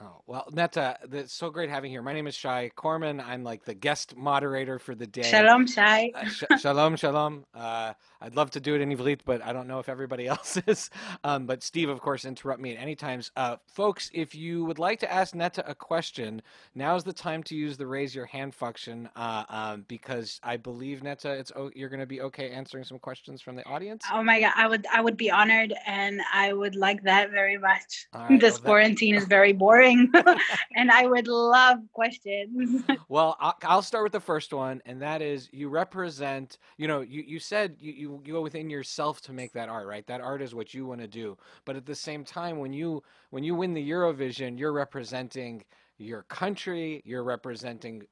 [0.01, 2.03] Oh, well, Netta, it's so great having you here.
[2.03, 3.21] My name is Shai Corman.
[3.21, 5.21] I'm like the guest moderator for the day.
[5.23, 6.13] Shalom, Shai.
[6.15, 7.45] Uh, sh- shalom, shalom.
[7.55, 10.57] Uh, I'd love to do it in Ivrit, but I don't know if everybody else
[10.67, 10.89] is.
[11.25, 13.33] Um, but Steve, of course, interrupt me at any times.
[13.37, 16.41] Uh, folks, if you would like to ask Netta a question,
[16.75, 21.03] now's the time to use the raise your hand function uh, um, because I believe
[21.03, 24.03] Netta, it's o- you're going to be okay answering some questions from the audience.
[24.11, 27.59] Oh my god, I would I would be honored and I would like that very
[27.59, 28.07] much.
[28.15, 30.11] Right, this well, that- quarantine is very boring
[30.77, 32.83] and I would love questions.
[33.09, 36.59] Well, I'll, start with the first one, and that is you represent.
[36.79, 39.87] You know, you, you said you, you you go within yourself to make that art,
[39.87, 40.07] right?
[40.07, 41.37] That art is what you want to do.
[41.65, 45.65] But at the same time, when you when you win the Eurovision, you're representing
[45.99, 47.03] your country.
[47.05, 48.05] You're representing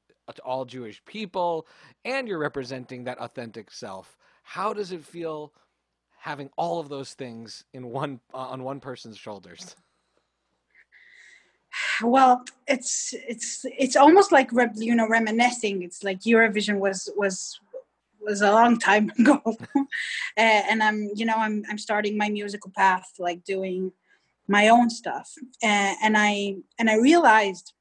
[0.45, 1.67] all Jewish people,
[2.05, 4.17] and you're representing that authentic self.
[4.43, 5.53] How does it feel
[6.19, 9.75] having all of those things in one uh, on one person's shoulders?
[12.03, 15.83] Well, it's it's it's almost like you know reminiscing.
[15.83, 17.59] It's like Eurovision was was
[18.21, 19.81] was a long time ago, uh,
[20.37, 23.93] and I'm you know I'm I'm starting my musical path, like doing
[24.49, 25.31] my own stuff,
[25.63, 27.73] uh, and I and I realized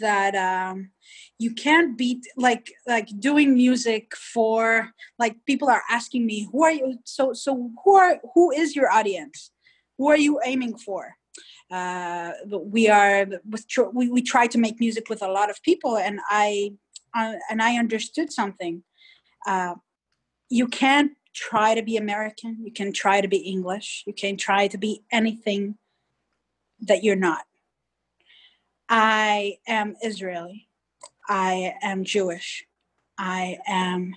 [0.00, 0.90] that um,
[1.38, 6.72] you can't beat like like doing music for like people are asking me who are
[6.72, 6.98] you?
[7.04, 9.50] So so who are who is your audience?
[9.98, 11.14] Who are you aiming for
[11.74, 13.26] uh, we are
[13.92, 16.72] we, we try to make music with a lot of people and i
[17.16, 18.82] uh, and i understood something.
[19.46, 19.74] Uh,
[20.48, 24.68] you can't try to be american you can try to be english you can try
[24.68, 25.76] to be anything
[26.80, 27.44] that you're not.
[28.88, 30.68] I am israeli
[31.28, 32.64] i am jewish
[33.18, 34.14] i am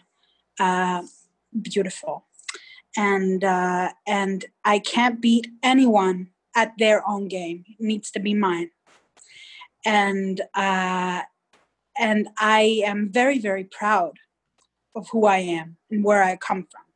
[0.59, 1.01] uh,
[1.59, 2.25] beautiful.
[2.95, 7.63] And uh, and i can't beat anyone at their own game.
[7.67, 8.71] It needs to be mine.
[9.85, 11.21] And uh,
[11.97, 14.15] and I am very very proud
[14.95, 16.87] of who I am and where I come from.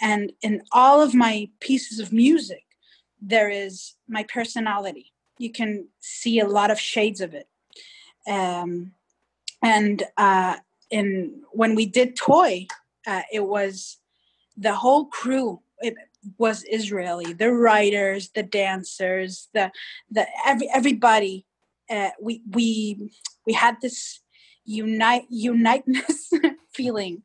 [0.00, 2.64] And in all of my pieces of music,
[3.20, 5.12] there is my personality.
[5.38, 7.48] You can see a lot of shades of it.
[8.28, 8.92] Um,
[9.62, 10.56] and uh,
[10.90, 12.66] in when we did Toy,
[13.06, 13.96] uh, it was
[14.56, 15.60] the whole crew.
[15.80, 15.94] It,
[16.38, 17.32] was Israeli.
[17.32, 19.70] The writers, the dancers, the
[20.10, 21.46] the every everybody.
[21.90, 23.10] Uh, we we
[23.46, 24.20] we had this
[24.64, 26.30] unite uniteness
[26.74, 27.22] feeling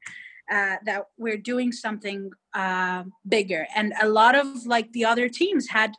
[0.52, 5.70] uh, that we're doing something uh, bigger, and a lot of like the other teams
[5.70, 5.94] had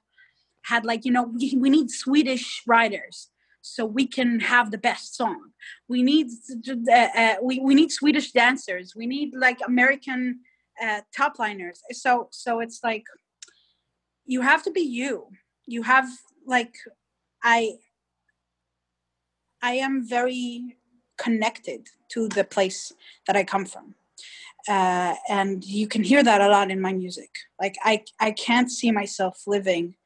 [0.64, 3.28] had like you know we, we need Swedish writers
[3.66, 5.50] so we can have the best song.
[5.88, 6.28] We need
[6.68, 8.94] uh, uh, we we need Swedish dancers.
[8.96, 10.40] We need like American
[10.82, 11.82] uh, top liners.
[11.92, 13.04] So so it's like
[14.26, 15.28] you have to be you.
[15.66, 16.08] You have
[16.46, 16.74] like
[17.42, 17.74] i
[19.62, 20.76] i am very
[21.18, 22.92] connected to the place
[23.26, 23.94] that i come from.
[24.68, 27.30] Uh, and you can hear that a lot in my music.
[27.60, 29.96] Like i i can't see myself living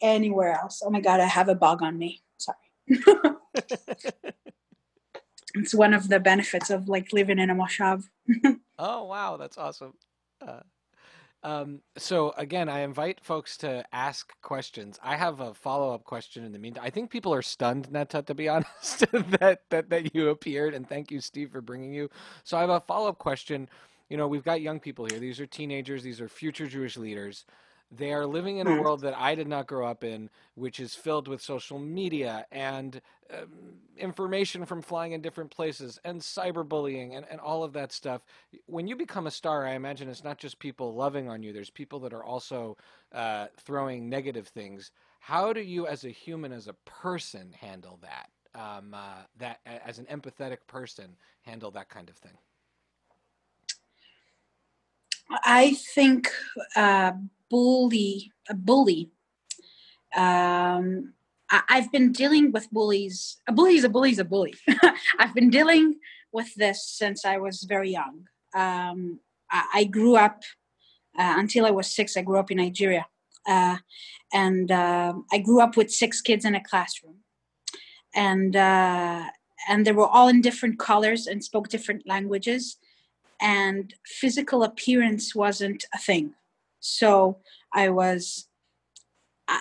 [0.00, 0.82] anywhere else.
[0.84, 2.22] Oh my god i have a bug on me.
[2.38, 2.58] Sorry.
[5.54, 8.04] It's one of the benefits of like living in a moshav
[8.78, 9.36] oh wow.
[9.36, 9.94] That's awesome
[10.46, 10.60] uh,
[11.42, 14.98] um, so again, I invite folks to ask questions.
[15.02, 16.84] I have a follow up question in the meantime.
[16.84, 19.00] I think people are stunned, Netta, to be honest,
[19.40, 22.10] that, that that you appeared, and thank you, Steve, for bringing you.
[22.44, 23.68] So I have a follow up question.
[24.08, 25.18] You know, we've got young people here.
[25.18, 26.02] These are teenagers.
[26.02, 27.44] These are future Jewish leaders.
[27.90, 30.94] They are living in a world that I did not grow up in, which is
[30.94, 33.00] filled with social media and
[33.32, 33.48] um,
[33.96, 38.22] information from flying in different places and cyberbullying and, and all of that stuff.
[38.66, 41.70] When you become a star, I imagine it's not just people loving on you, there's
[41.70, 42.76] people that are also
[43.12, 44.90] uh, throwing negative things.
[45.20, 48.30] How do you, as a human, as a person, handle that?
[48.54, 52.36] Um, uh, that as an empathetic person, handle that kind of thing?
[55.30, 56.28] I think
[56.76, 57.12] uh,
[57.50, 59.10] bully a bully.
[60.16, 61.12] Um,
[61.50, 64.54] I, have been dealing with bullies a bully is a bully is a bully.
[65.18, 65.96] I've been dealing
[66.32, 68.26] with this since i was very young.
[68.54, 70.42] Um, I, I, grew up
[71.18, 73.06] uh, until i was six i grew up in nigeria.
[73.46, 73.78] Uh,
[74.32, 77.16] and uh, i grew up with six kids in a classroom.
[78.14, 79.24] And uh,
[79.68, 82.78] and they were all in different colors and spoke different languages
[83.40, 86.34] and physical appearance wasn't a thing
[86.80, 87.38] so
[87.72, 88.48] I was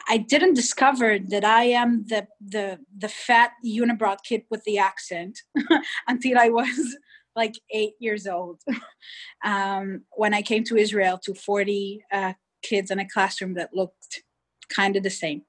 [0.09, 5.39] I didn't discover that I am the the the fat unibrow kid with the accent
[6.07, 6.97] until I was
[7.37, 8.61] like eight years old.
[9.45, 14.23] um, when I came to Israel to 40 uh, kids in a classroom that looked
[14.69, 15.43] kind of the same.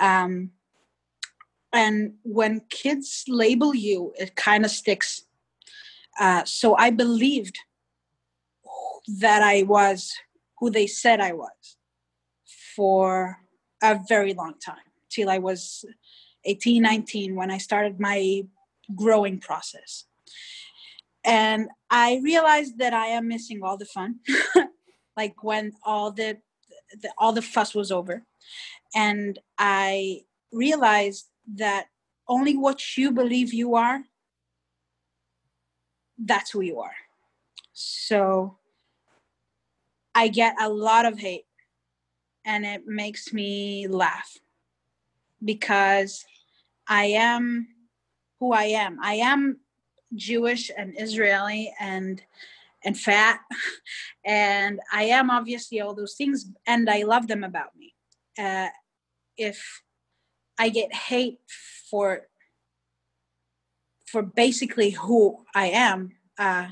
[0.00, 0.50] Um,
[1.72, 5.24] and when kids label you, it kind of sticks.
[6.18, 7.58] Uh, so I believed
[9.20, 10.12] that I was
[10.58, 11.76] who they said I was
[12.74, 13.38] for
[13.82, 14.76] a very long time
[15.10, 15.84] till I was
[16.44, 18.44] 18, 19 when I started my
[18.94, 20.04] growing process.
[21.24, 24.20] And I realized that I am missing all the fun,
[25.16, 26.38] like when all the,
[27.00, 28.24] the all the fuss was over.
[28.94, 30.22] And I
[30.52, 31.86] realized that
[32.28, 34.04] only what you believe you are,
[36.18, 36.94] that's who you are.
[37.72, 38.56] So
[40.14, 41.46] I get a lot of hate
[42.44, 44.38] and it makes me laugh
[45.44, 46.24] because
[46.86, 47.68] I am
[48.38, 48.98] who I am.
[49.02, 49.60] I am
[50.14, 52.22] Jewish and Israeli and
[52.84, 53.40] and fat
[54.24, 57.94] and I am obviously all those things and I love them about me.
[58.38, 58.68] Uh,
[59.36, 59.82] if
[60.58, 61.38] I get hate
[61.90, 62.28] for
[64.06, 66.68] for basically who I am, uh,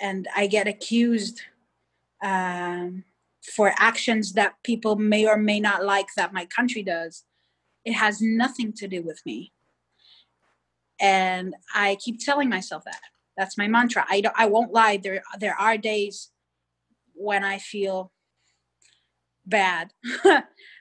[0.00, 1.42] and I get accused
[2.22, 3.04] um,
[3.42, 7.24] for actions that people may or may not like that my country does.
[7.84, 9.52] It has nothing to do with me,
[11.00, 13.00] and I keep telling myself that.
[13.36, 14.04] That's my mantra.
[14.08, 14.34] I don't.
[14.36, 14.98] I won't lie.
[14.98, 16.30] There there are days
[17.14, 18.12] when I feel
[19.46, 19.92] bad,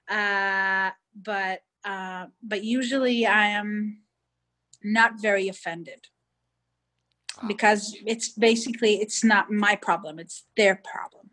[0.10, 4.00] uh, but uh, but usually I am
[4.84, 6.08] not very offended
[7.48, 11.30] because it's basically it's not my problem it's their problem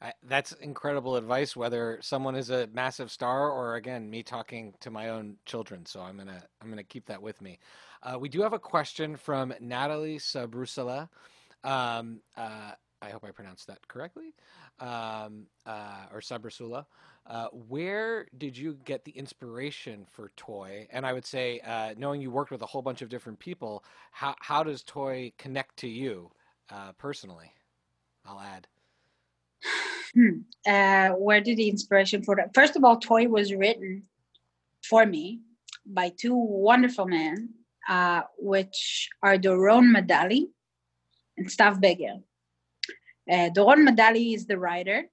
[0.00, 1.56] I, that's incredible advice.
[1.56, 6.00] Whether someone is a massive star or again me talking to my own children, so
[6.00, 7.58] I'm gonna I'm gonna keep that with me.
[8.02, 11.08] Uh, we do have a question from Natalie Sabrusala.
[11.64, 14.34] Um, uh, I hope I pronounced that correctly,
[14.78, 16.86] um, uh, or Sabrusula.
[17.28, 20.88] Uh, where did you get the inspiration for Toy?
[20.90, 23.84] And I would say, uh, knowing you worked with a whole bunch of different people,
[24.12, 26.30] how how does Toy connect to you
[26.70, 27.52] uh, personally?
[28.24, 28.66] I'll add.
[30.14, 30.40] Hmm.
[30.66, 34.04] uh, where did the inspiration for that first of all toy was written
[34.82, 35.40] for me
[35.84, 37.50] by two wonderful men
[37.88, 40.46] uh, which are Doron Medalie
[41.36, 42.22] and Stav Beger
[43.28, 45.10] Doron Medalie is the writer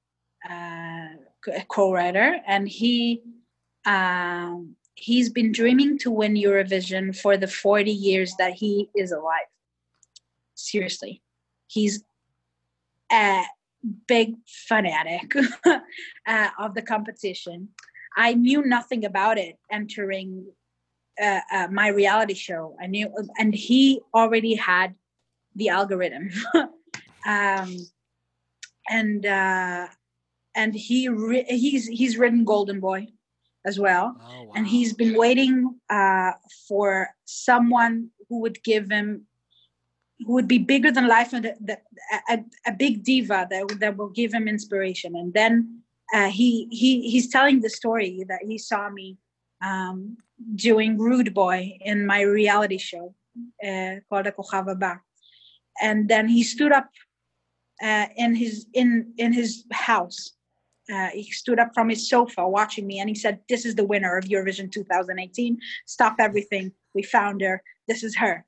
[1.69, 3.21] co-writer and he
[3.85, 9.47] um, he's been dreaming to win eurovision for the 40 years that he is alive.
[10.55, 11.21] Seriously.
[11.67, 12.03] He's
[13.11, 13.43] a
[14.07, 15.33] big fanatic
[15.65, 17.69] uh, of the competition.
[18.17, 20.47] I knew nothing about it entering
[21.21, 22.75] uh, uh, my reality show.
[22.81, 24.95] I knew and he already had
[25.55, 26.29] the algorithm.
[27.25, 27.75] Um,
[28.87, 29.87] and uh,
[30.55, 33.07] and he re- he's he's written golden boy
[33.65, 34.51] as well Oh, wow.
[34.55, 36.31] and he's been waiting uh,
[36.67, 39.25] for someone who would give him
[40.25, 41.77] who would be bigger than life and the,
[42.29, 45.81] a, a big diva that, that will give him inspiration and then
[46.13, 49.17] uh, he he he's telling the story that he saw me
[49.63, 50.15] um,
[50.55, 53.13] doing rude boy in my reality show
[53.67, 54.99] uh, called Kochav Haba.
[55.81, 56.89] and then he stood up
[57.83, 60.34] uh, in his in in his house
[60.93, 63.83] uh, he stood up from his sofa watching me and he said this is the
[63.83, 66.71] winner of eurovision 2018 stop everything.
[66.93, 67.61] We found her.
[67.87, 68.45] This is her.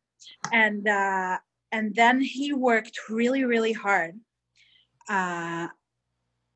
[0.52, 1.38] And uh,
[1.72, 4.16] and then he worked really really hard
[5.10, 5.68] uh,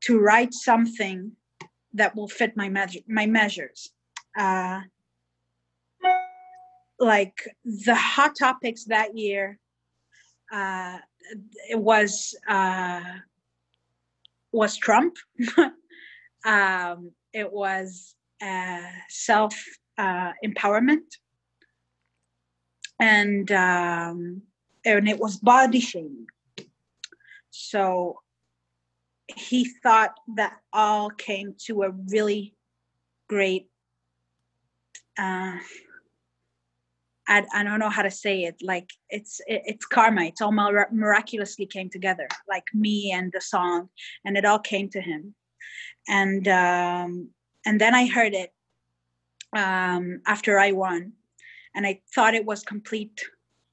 [0.02, 1.32] to write something
[1.94, 3.90] that will fit my measure my measures.
[4.36, 4.80] Uh,
[6.98, 9.58] like the hot topics that year
[10.52, 10.98] uh,
[11.68, 13.02] it was uh,
[14.52, 15.16] was Trump.
[16.44, 19.54] um, it was uh, self
[19.98, 21.08] uh, empowerment,
[23.00, 24.42] and um,
[24.84, 26.26] and it was body shaming.
[27.50, 28.20] So
[29.26, 32.54] he thought that all came to a really
[33.28, 33.68] great.
[35.18, 35.58] Uh,
[37.32, 38.56] I, I don't know how to say it.
[38.62, 40.24] Like it's it, it's karma.
[40.24, 43.88] It's all mir- miraculously came together like me and the song
[44.24, 45.34] and it all came to him.
[46.08, 47.30] And um
[47.64, 48.52] and then i heard it
[49.56, 51.12] um after i won
[51.74, 53.24] and i thought it was complete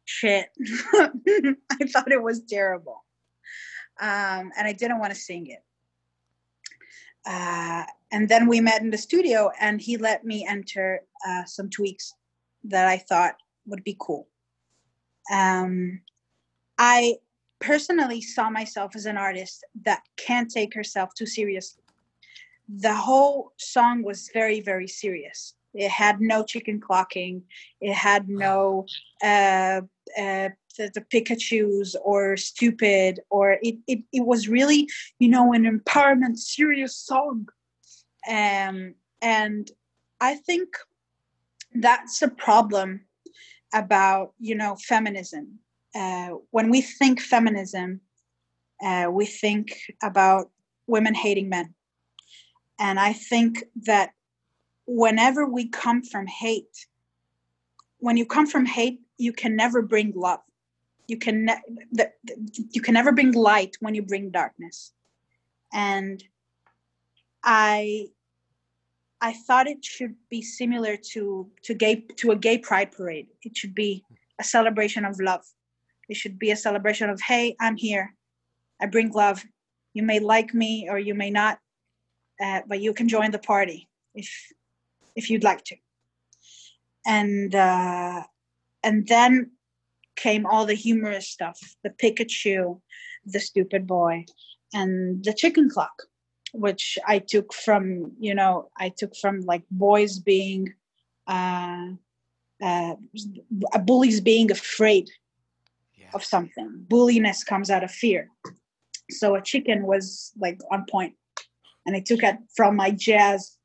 [0.05, 0.49] shit.
[0.93, 3.03] I thought it was terrible.
[3.99, 5.63] Um and i didn't want to sing it.
[7.25, 11.69] Uh and then we met in the studio and he let me enter uh, some
[11.69, 12.13] tweaks
[12.63, 13.35] that I thought
[13.69, 14.27] would be cool.
[15.31, 16.01] Um,
[16.77, 17.15] I
[17.59, 21.83] personally saw myself as an artist that can't take herself too seriously.
[22.67, 25.55] The whole song was very, very serious.
[25.73, 27.41] It had no chicken clocking.
[27.81, 28.85] It had no
[29.21, 29.81] uh,
[30.17, 34.87] uh, the, the Pikachu's or stupid or it, it, it was really,
[35.19, 37.47] you know, an empowerment serious song.
[38.27, 39.69] Um, and
[40.21, 40.69] I think
[41.73, 43.01] that's a problem
[43.73, 45.59] about you know feminism.
[45.95, 48.01] Uh, when we think feminism
[48.83, 50.49] uh, we think about
[50.87, 51.73] women hating men.
[52.79, 54.11] And i think that
[54.85, 56.87] whenever we come from hate
[57.99, 60.39] when you come from hate you can never bring love.
[61.07, 61.61] You can ne-
[61.91, 64.93] the, the- you can never bring light when you bring darkness.
[65.73, 66.23] And
[67.43, 68.07] i
[69.21, 73.27] I thought it should be similar to to gay to a gay pride parade.
[73.43, 74.03] It should be
[74.39, 75.45] a celebration of love.
[76.07, 78.15] It should be a celebration of hey, I'm here.
[78.81, 79.43] I bring love.
[79.93, 81.59] You may like me or you may not,
[82.41, 84.29] uh, but you can join the party if
[85.15, 85.75] if you'd like to.
[87.05, 88.23] And uh,
[88.83, 89.51] and then
[90.15, 92.81] came all the humorous stuff, the Pikachu,
[93.25, 94.25] the stupid boy,
[94.73, 96.03] and the chicken clock,
[96.53, 100.73] which I took from you know I took from like boys being.
[101.27, 101.91] Uh,
[102.61, 102.95] uh,
[103.85, 105.09] bullies being afraid
[105.95, 106.11] Yeah.
[106.13, 106.85] of something.
[106.89, 108.29] Bulliness comes out of fear.
[109.11, 111.13] So a chicken was like on point,
[111.85, 113.57] and I took it from my jazz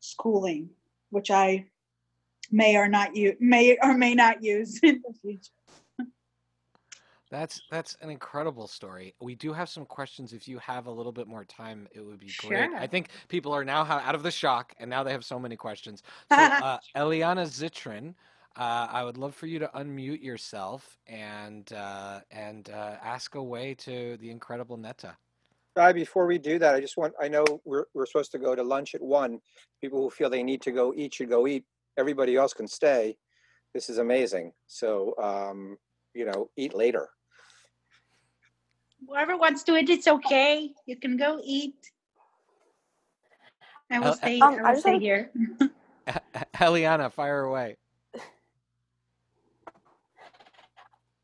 [0.00, 0.70] schooling,
[1.10, 1.66] which I
[2.50, 5.53] may or not use, may or may not use in the future.
[7.34, 9.12] That's that's an incredible story.
[9.20, 10.32] We do have some questions.
[10.32, 12.70] If you have a little bit more time, it would be great.
[12.70, 15.56] I think people are now out of the shock, and now they have so many
[15.56, 16.04] questions.
[16.30, 18.14] So, uh, Eliana Zitrin,
[18.56, 23.74] uh, I would love for you to unmute yourself and uh, and uh, ask away
[23.80, 25.16] to the incredible Netta.
[25.76, 28.54] Guy, before we do that, I just want, I know we're, we're supposed to go
[28.54, 29.40] to lunch at one.
[29.80, 31.64] People who feel they need to go eat should go eat.
[31.98, 33.16] Everybody else can stay.
[33.74, 34.52] This is amazing.
[34.68, 35.76] So, um,
[36.14, 37.08] you know, eat later.
[39.08, 40.70] Whoever wants to eat, it's okay.
[40.86, 41.74] You can go eat.
[43.90, 44.40] I will stay.
[44.40, 45.30] Um, I I will just stay have- here.
[46.54, 47.76] Eliana, fire away.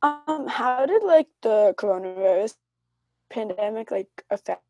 [0.02, 2.54] Um, how did like the coronavirus
[3.28, 4.62] pandemic like affect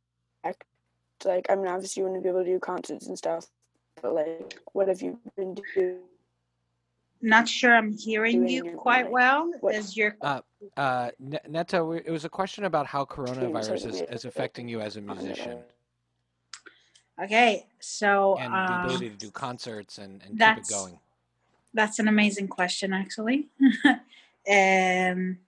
[1.24, 3.46] like I mean obviously you wouldn't be able to do concerts and stuff,
[4.02, 5.98] but like what have you been doing?
[7.22, 9.52] Not sure I'm hearing you quite like, well.
[9.60, 10.40] what- Is your Uh,
[10.76, 14.96] uh, N- Netta, it was a question about how coronavirus is, is affecting you as
[14.96, 15.62] a musician
[17.22, 17.66] okay?
[17.80, 20.98] So and the um, ability to do concerts and, and keep it going.
[21.74, 23.48] That's an amazing question, actually.
[24.50, 25.38] um,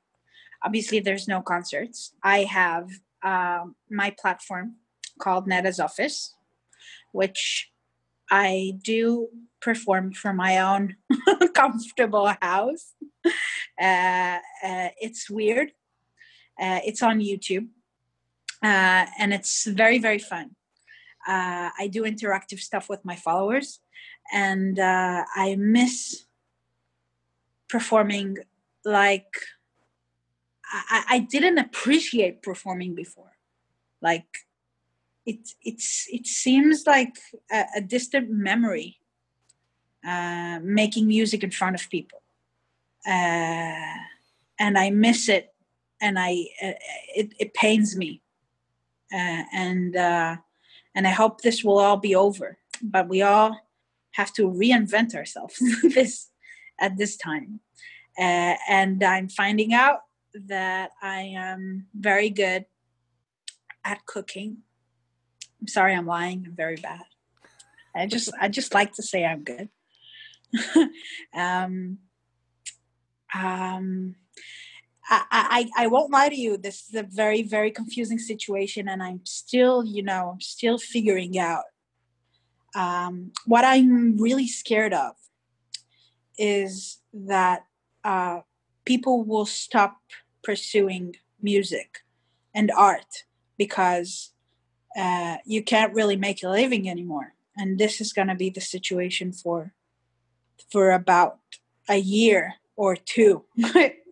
[0.63, 2.13] obviously, there's no concerts.
[2.23, 2.91] I have
[3.23, 4.77] um, my platform
[5.19, 6.35] called Netta's Office,
[7.13, 7.72] which
[8.33, 9.29] I do
[9.61, 10.97] perform for my own
[11.55, 12.95] comfortable house.
[13.79, 15.73] Uh, uh, it's weird.
[16.59, 17.69] Uh, it's on YouTube,
[18.63, 20.51] uh, and it's very, very fun.
[21.29, 23.81] Uh, I do interactive stuff with my followers
[24.33, 26.25] and uh, I miss
[27.69, 28.39] performing
[28.85, 29.33] like
[30.73, 33.33] I, I didn't appreciate performing before.
[34.01, 34.27] Like
[35.27, 37.17] it it's it seems like
[37.51, 38.99] a, a distant memory.
[40.05, 42.21] Uh, making music in front of people,
[43.07, 43.95] uh,
[44.59, 45.55] and I miss it,
[46.01, 46.73] and I uh,
[47.15, 48.21] it it pains me,
[49.15, 50.37] uh, and uh,
[50.97, 52.59] and I hope this will all be over.
[52.83, 53.57] But we all
[54.13, 56.31] have to reinvent ourselves this
[56.81, 57.61] at this time
[58.19, 60.01] uh, and i'm finding out
[60.35, 62.65] that i am very good
[63.85, 64.59] at cooking
[65.63, 66.45] i'm sorry i'm lying.
[66.47, 67.05] I'm very bad.
[67.95, 69.69] I just i just like to say i'm good.
[71.35, 71.99] Um
[73.35, 74.17] um
[75.09, 76.57] I, I I won't lie to you.
[76.57, 81.39] This is a very very confusing situation, and I'm still, you know, I'm still figuring
[81.39, 81.65] out.
[82.75, 85.13] Um, what I'm really scared of
[86.39, 87.67] is that
[88.05, 88.41] uh,
[88.85, 89.99] people will stop
[90.43, 92.01] pursuing music
[92.55, 93.25] and art
[93.59, 94.32] because
[94.97, 98.61] uh, you can't really make a living anymore, and this is going to be the
[98.61, 99.73] situation for
[100.71, 101.39] for about
[101.89, 103.45] a year or two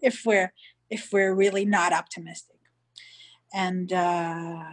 [0.02, 0.52] if we're
[0.88, 2.56] if we're really not optimistic.
[3.52, 4.64] And uh,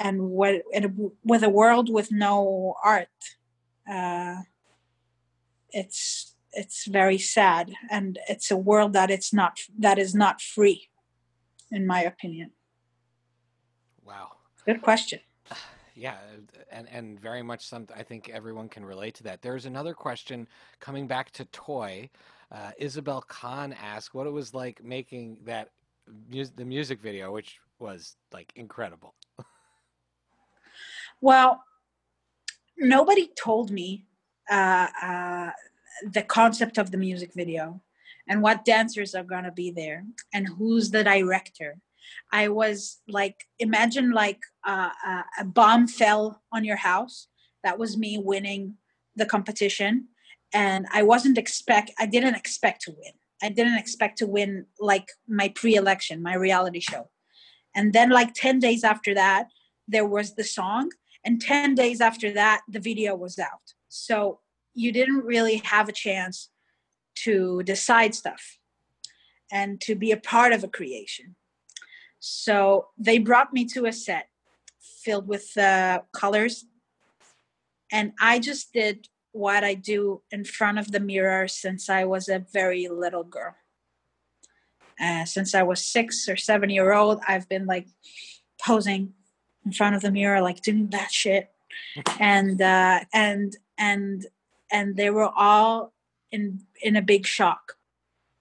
[0.00, 3.08] and what and with a world with no art
[3.90, 4.36] uh,
[5.70, 7.72] it's it's very sad.
[7.90, 10.88] And it's a world that it's not that is not free
[11.70, 12.52] in my opinion.
[14.66, 15.20] Good question
[15.96, 16.16] Yeah,
[16.72, 19.42] and and very much something I think everyone can relate to that.
[19.42, 20.48] There's another question
[20.80, 22.10] coming back to toy.
[22.50, 25.70] Uh, Isabel Khan asked what it was like making that
[26.28, 29.14] mus- the music video, which was like incredible.
[31.20, 31.62] Well,
[32.76, 34.04] nobody told me
[34.50, 35.50] uh, uh,
[36.12, 37.80] the concept of the music video
[38.28, 41.76] and what dancers are going to be there and who's the director.
[42.32, 47.28] I was like, imagine like uh, uh, a bomb fell on your house.
[47.62, 48.74] That was me winning
[49.16, 50.08] the competition.
[50.52, 53.12] And I wasn't expect, I didn't expect to win.
[53.42, 57.10] I didn't expect to win like my pre election, my reality show.
[57.74, 59.48] And then, like 10 days after that,
[59.88, 60.90] there was the song
[61.24, 64.40] and 10 days after that the video was out so
[64.74, 66.50] you didn't really have a chance
[67.14, 68.58] to decide stuff
[69.50, 71.36] and to be a part of a creation
[72.26, 74.30] so they brought me to a set
[74.80, 76.64] filled with uh, colors.
[77.92, 82.30] And i just did what I do in front of the mirror since I was
[82.30, 83.54] a very little girl.
[84.98, 87.88] Uh, since I was six or seven year old, I've been like
[88.58, 89.12] posing
[89.66, 91.50] in front of the mirror, like doing that shit,
[92.18, 94.24] and uh, and and
[94.72, 95.92] and they were all
[96.32, 97.76] in in a big shock,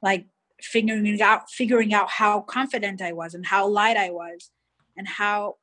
[0.01, 0.27] like
[0.63, 4.51] figuring out figuring out how confident I was and how light I was,
[4.97, 5.57] and how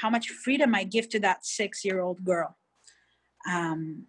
[0.00, 2.56] how much freedom I give to that six year old girl.
[3.50, 4.06] Um,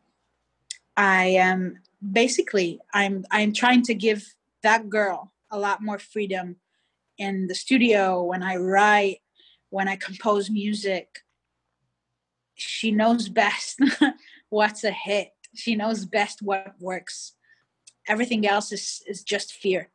[0.95, 1.80] I am
[2.12, 4.26] basically I'm I'm trying to give
[4.64, 6.58] that girl a lot more freedom
[7.18, 9.20] in the studio when I write,
[9.70, 11.24] when I compose music.
[12.56, 13.80] She knows best
[14.50, 15.30] what's a hit.
[15.56, 17.34] She knows best what works.
[18.08, 19.89] Everything else is is just fear,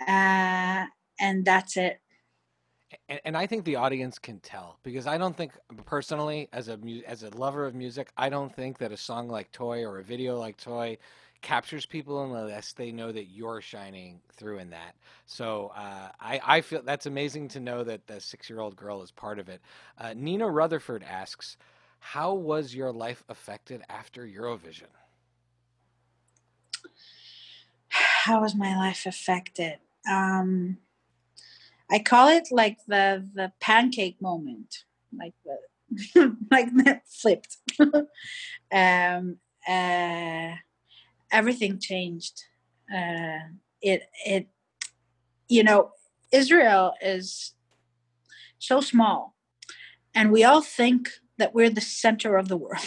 [0.00, 0.86] uh,
[1.20, 2.00] and that's it.
[3.08, 5.52] and, and I think the audience can tell because I don't think
[5.86, 9.52] personally, as a as a lover of music, I don't think that a song like
[9.52, 10.98] "Toy" or a video like "Toy"
[11.42, 14.96] captures people unless they know that you're shining through in that.
[15.26, 19.02] So uh, I I feel that's amazing to know that the six year old girl
[19.02, 19.60] is part of it.
[19.98, 21.56] Uh, Nina Rutherford asks,
[22.00, 24.88] "How was your life affected after Eurovision?"
[28.24, 29.78] How was my life affected?
[30.08, 30.78] Um,
[31.90, 34.84] I call it like the the pancake moment,
[35.16, 37.58] like the like that flipped.
[38.72, 39.38] um,
[39.68, 40.52] uh,
[41.30, 42.44] everything changed.
[42.92, 43.38] Uh,
[43.80, 44.48] it it
[45.48, 45.92] you know
[46.32, 47.54] Israel is
[48.58, 49.34] so small,
[50.14, 52.80] and we all think that we're the center of the world.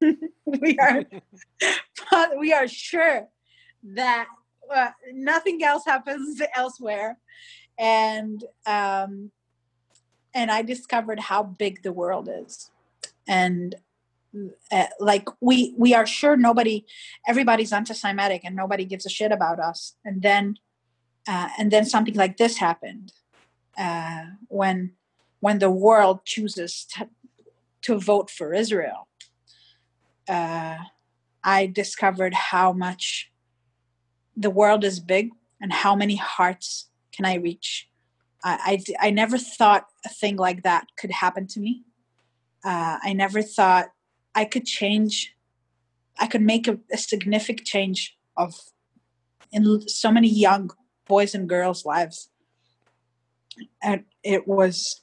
[0.46, 1.04] we are,
[2.10, 3.28] but we are sure
[3.82, 4.26] that
[4.74, 7.18] uh, nothing else happens elsewhere.
[7.78, 9.30] And um,
[10.34, 12.70] and I discovered how big the world is,
[13.26, 13.74] and
[14.72, 16.84] uh, like we we are sure nobody,
[17.26, 20.56] everybody's anti-Semitic and nobody gives a shit about us, and then
[21.28, 23.12] uh, and then something like this happened
[23.78, 24.92] uh, when
[25.40, 27.08] when the world chooses to,
[27.82, 29.08] to vote for Israel.
[30.28, 30.78] Uh,
[31.44, 33.30] I discovered how much
[34.36, 35.30] the world is big
[35.60, 37.88] and how many hearts can I reach?
[38.44, 41.82] I, I, I never thought a thing like that could happen to me.
[42.64, 43.86] Uh, I never thought
[44.34, 45.34] I could change,
[46.18, 48.54] I could make a, a significant change of
[49.52, 50.70] in so many young
[51.06, 52.28] boys and girls' lives.
[53.82, 55.02] And it was,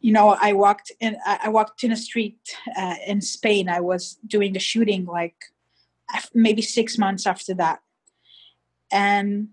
[0.00, 2.38] you know, I walked in, I walked in a street
[2.76, 3.68] uh, in Spain.
[3.68, 5.36] I was doing a shooting like
[6.34, 7.80] maybe six months after that.
[8.90, 9.48] And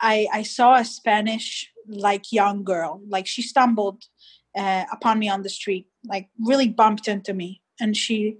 [0.00, 4.04] I, I saw a Spanish like young girl, like she stumbled
[4.56, 8.36] uh, upon me on the street, like really bumped into me, and she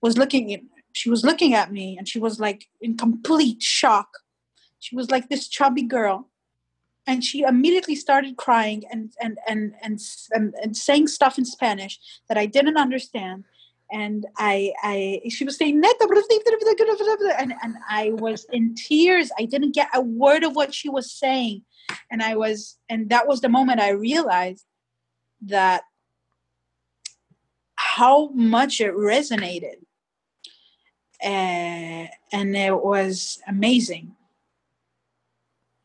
[0.00, 0.60] was looking at
[0.92, 4.08] she was looking at me, and she was like in complete shock.
[4.78, 6.30] She was like this chubby girl,
[7.06, 10.00] and she immediately started crying and and and and
[10.32, 11.98] and, and saying stuff in Spanish
[12.28, 13.44] that I didn't understand.
[13.90, 16.08] And I, I, she was saying, "Netta,"
[17.38, 19.30] and, and I was in tears.
[19.38, 21.62] I didn't get a word of what she was saying.
[22.10, 24.64] And I was, and that was the moment I realized
[25.42, 25.82] that
[27.76, 29.76] how much it resonated.
[31.22, 34.16] Uh, and it was amazing.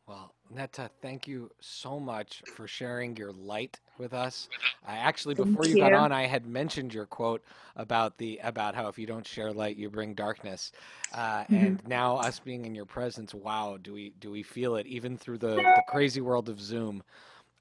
[0.06, 4.48] Well, Netta, thank you so much for sharing your light with us.
[4.86, 7.42] I actually, Thank before you got on, I had mentioned your quote
[7.76, 10.72] about the about how if you don't share light, you bring darkness.
[11.12, 11.46] Uh, Mhm.
[11.50, 15.16] And now, us being in your presence, wow, do we do we feel it even
[15.16, 17.02] through the, the crazy world of Zoom?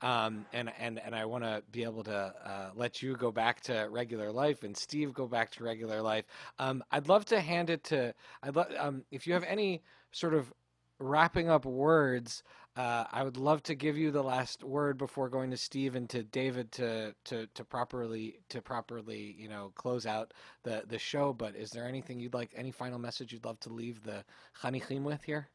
[0.01, 3.61] Um, and and and I want to be able to uh, let you go back
[3.61, 6.25] to regular life, and Steve go back to regular life.
[6.57, 8.15] Um, I'd love to hand it to.
[8.41, 10.51] I'd love um, if you have any sort of
[10.97, 12.41] wrapping up words.
[12.78, 16.09] Uh, I would love to give you the last word before going to Steve and
[16.09, 21.34] to David to to to properly to properly you know close out the the show.
[21.34, 22.51] But is there anything you'd like?
[22.55, 24.24] Any final message you'd love to leave the
[24.61, 25.49] Chanichim with here?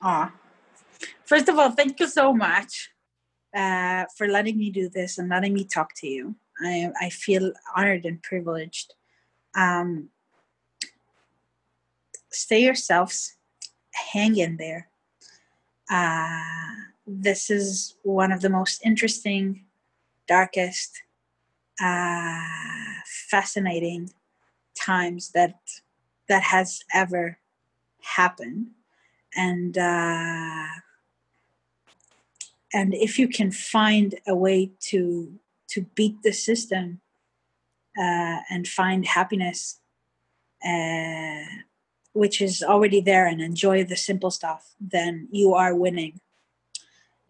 [0.00, 0.32] Ah,
[1.24, 2.90] First of all, thank you so much
[3.54, 6.36] uh, for letting me do this and letting me talk to you.
[6.62, 8.94] I, I feel honored and privileged.
[9.54, 10.08] Um,
[12.30, 13.36] stay yourselves,
[14.12, 14.88] hang in there.
[15.90, 16.42] Uh,
[17.06, 19.64] this is one of the most interesting,
[20.26, 21.02] darkest,
[21.80, 22.40] uh,
[23.30, 24.10] fascinating
[24.74, 25.58] times that
[26.28, 27.38] that has ever
[28.02, 28.68] happened.
[29.36, 30.66] And uh,
[32.72, 37.00] and if you can find a way to to beat the system
[37.98, 39.80] uh, and find happiness
[40.64, 41.44] uh,
[42.16, 46.20] which is already there and enjoy the simple stuff, then you are winning.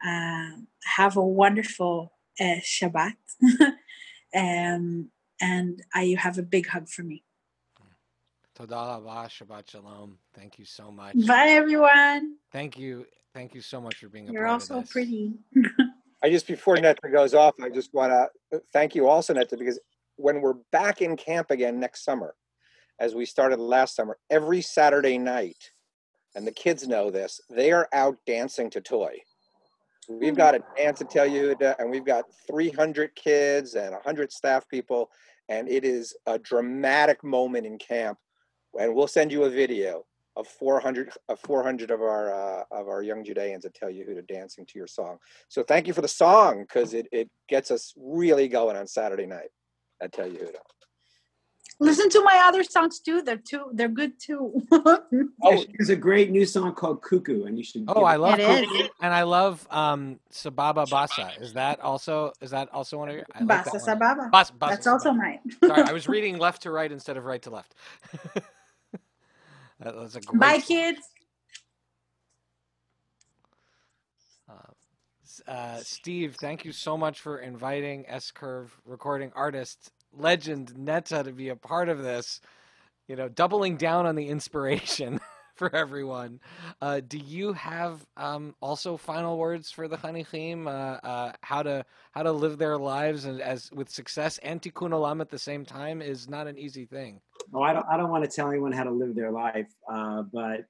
[0.06, 3.16] Um, have a wonderful uh, Shabbat.
[4.34, 5.10] um,
[5.40, 7.24] and I, you have a big hug for me.
[8.54, 10.18] Toda rabah, Shabbat shalom.
[10.34, 11.14] Thank you so much.
[11.26, 12.36] Bye, everyone.
[12.52, 13.06] Thank you.
[13.34, 14.92] Thank you so much for being a You're part all so of this.
[14.92, 15.34] pretty.
[16.22, 19.78] I just before Netta goes off, I just want to thank you also, Netta, because
[20.16, 22.34] when we're back in camp again next summer,
[22.98, 25.72] as we started last summer, every Saturday night,
[26.34, 29.18] and the kids know this, they are out dancing to toy.
[30.08, 34.68] We've got a dance at Tel Yehuda, and we've got 300 kids and 100 staff
[34.68, 35.10] people,
[35.48, 38.18] and it is a dramatic moment in camp.
[38.78, 40.04] And we'll send you a video
[40.36, 44.66] of 400 of 400 of our uh, of our young Judeans at Tel Yehuda dancing
[44.66, 45.16] to your song.
[45.48, 49.26] So thank you for the song because it, it gets us really going on Saturday
[49.26, 49.48] night
[50.02, 50.75] I tell you who Yehuda.
[51.80, 53.22] Listen to my other songs too.
[53.22, 53.66] They're too.
[53.72, 54.66] They're good too.
[55.42, 57.88] Oh, there's a great new song called Cuckoo, and you should.
[57.88, 61.40] Oh, I love It Cuckoo, and I love um Sababa Bassa.
[61.40, 63.26] Is that also is that also one of your?
[63.34, 63.98] I Bassa one.
[63.98, 64.30] Sababa.
[64.32, 65.16] Bas- Bassa That's also Sababa.
[65.16, 65.40] mine.
[65.62, 67.74] Sorry, I was reading left to right instead of right to left.
[69.80, 70.66] that was a great Bye, song.
[70.68, 71.00] kids.
[74.48, 74.54] Uh,
[75.50, 81.32] uh, Steve, thank you so much for inviting S Curve recording artist legend Netta to
[81.32, 82.40] be a part of this.
[83.08, 85.20] You know, doubling down on the inspiration
[85.56, 86.40] for everyone.
[86.80, 90.66] Uh, do you have um, also final words for the Chanichim?
[90.66, 94.90] Uh, uh, how to how to live their lives and as with success and tikkun
[94.90, 97.20] olam at the same time is not an easy thing.
[97.54, 97.86] Oh, I don't.
[97.90, 100.66] I don't want to tell anyone how to live their life, uh, but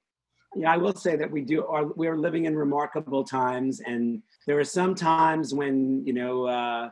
[0.55, 1.65] yeah, I will say that we do.
[1.65, 6.45] Are we are living in remarkable times, and there are some times when you know
[6.45, 6.89] uh,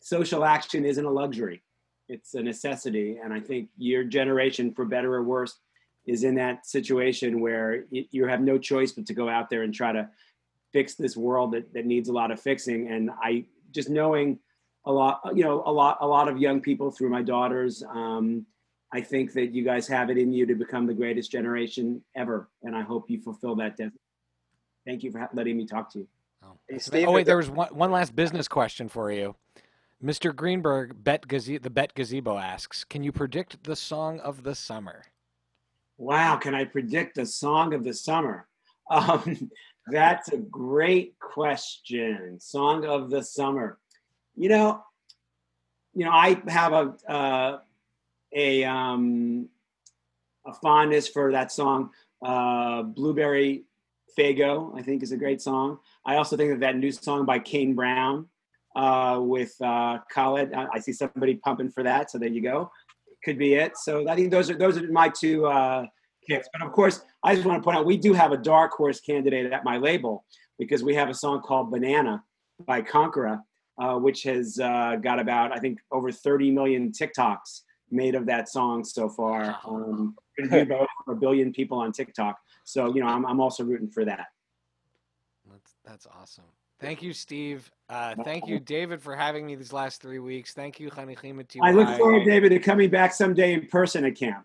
[0.00, 1.62] social action isn't a luxury;
[2.08, 3.18] it's a necessity.
[3.22, 5.58] And I think your generation, for better or worse,
[6.06, 9.74] is in that situation where you have no choice but to go out there and
[9.74, 10.08] try to
[10.72, 12.88] fix this world that, that needs a lot of fixing.
[12.88, 14.38] And I just knowing
[14.84, 17.82] a lot, you know, a lot, a lot of young people through my daughters.
[17.88, 18.46] Um,
[18.92, 22.48] I think that you guys have it in you to become the greatest generation ever,
[22.62, 23.98] and I hope you fulfill that destiny.
[24.86, 26.08] Thank you for letting me talk to you.
[26.44, 29.34] Oh, Hey, Steve, oh wait, there- there was one, one last business question for you.
[30.06, 30.34] Mr.
[30.34, 35.06] Greenberg, Bet Gaze- the Bet Gazebo asks, "Can you predict the song of the summer?"
[35.98, 38.46] Wow, can I predict the song of the summer?
[38.88, 39.50] Um,
[39.88, 42.38] that's a great question.
[42.38, 43.80] Song of the summer.
[44.36, 44.84] You know,
[45.92, 47.58] you know, I have a uh,
[48.32, 49.48] a um,
[50.46, 51.90] a fondness for that song,
[52.22, 53.64] uh, "Blueberry
[54.16, 55.80] Faygo." I think is a great song.
[56.04, 58.28] I also think that that new song by Kane Brown
[58.76, 60.52] uh, with uh, Khalid.
[60.52, 62.70] I, see somebody pumping for that, so there you go.
[63.24, 63.76] Could be it.
[63.76, 65.86] So I think those are those are my two uh,
[66.28, 66.48] picks.
[66.52, 69.00] But of course, I just want to point out we do have a dark horse
[69.00, 70.24] candidate at my label
[70.58, 72.22] because we have a song called "Banana"
[72.66, 73.40] by Conkarah,
[73.80, 78.48] uh, which has uh, got about I think over 30 million TikToks made of that
[78.48, 79.56] song so far.
[79.66, 82.38] Um, been viewed by over a billion people on TikTok.
[82.64, 84.26] So you know, I'm, I'm also rooting for that.
[85.50, 86.44] That's that's awesome.
[86.80, 87.70] Thank you, Steve.
[87.88, 90.52] Uh, thank you, David, for having me these last three weeks.
[90.52, 94.16] Thank you, Chanichim at I look forward, David, to coming back someday in person at
[94.16, 94.44] camp.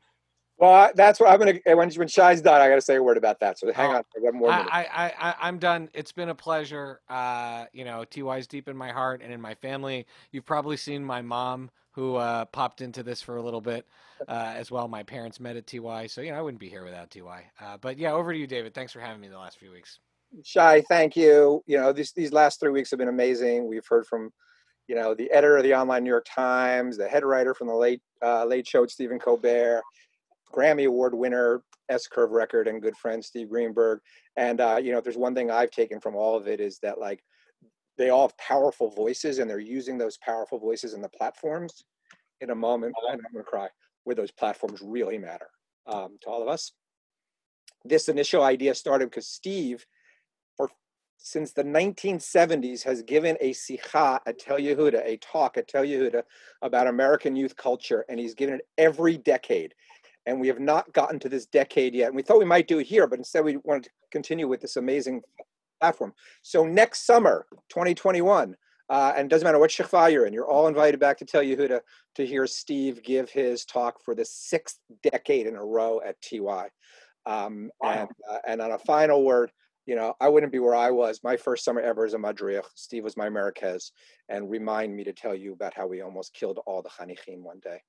[0.58, 1.60] Well, that's what I'm gonna.
[1.76, 3.58] When when Shai's done, I got to say a word about that.
[3.58, 4.68] So hang Oh, on for one more minute.
[4.72, 5.90] I, I, I, I'm done.
[5.96, 7.02] It's been a pleasure.
[7.10, 10.06] Uh, you know, TY's deep in my heart and in my family.
[10.32, 13.88] You've probably seen my mom who uh, popped into this for a little bit
[14.28, 14.88] uh, as well.
[14.88, 17.44] My parents met at TY, so you know I wouldn't be here without TY.
[17.60, 18.76] Uh, but yeah, over to you, David.
[18.76, 19.98] Thanks for having me the last few weeks.
[20.44, 21.62] Shai, thank you.
[21.68, 23.68] You know, these these last three weeks have been amazing.
[23.68, 24.32] We've heard from,
[24.88, 27.76] you know, the editor of the online New York Times, the head writer from the
[27.76, 29.82] late uh, late show, Stephen Colbert,
[30.54, 34.00] Grammy Award winner, S Curve record, and good friend Steve Greenberg.
[34.38, 36.80] And uh, you know, if there's one thing I've taken from all of it is
[36.80, 37.22] that like
[37.98, 41.84] they all have powerful voices, and they're using those powerful voices in the platforms
[42.40, 42.94] in a moment.
[43.04, 43.68] And I'm gonna cry.
[44.06, 45.48] Where those platforms really matter
[45.86, 46.72] um, to all of us.
[47.84, 49.86] This initial idea started because Steve
[51.24, 56.24] since the 1970s has given a sikha at Tel Yehuda, a talk at Tel Yehuda
[56.64, 59.76] about American youth culture, and he's given it every decade.
[60.26, 62.08] And we have not gotten to this decade yet.
[62.08, 64.62] And we thought we might do it here, but instead we wanted to continue with
[64.62, 65.22] this amazing
[65.80, 66.14] platform.
[66.42, 68.56] So next summer, 2021,
[68.90, 71.44] uh, and it doesn't matter what shechva you're in, you're all invited back to Tel
[71.44, 71.82] Yehuda
[72.16, 76.70] to hear Steve give his talk for the sixth decade in a row at TY.
[77.28, 79.52] Um, and, uh, and on a final word,
[79.86, 81.22] you know, I wouldn't be where I was.
[81.24, 82.66] My first summer ever as a madriach.
[82.76, 83.92] Steve was my Marquez,
[84.30, 87.60] and remind me to tell you about how we almost killed all the chanichim one
[87.60, 87.82] day.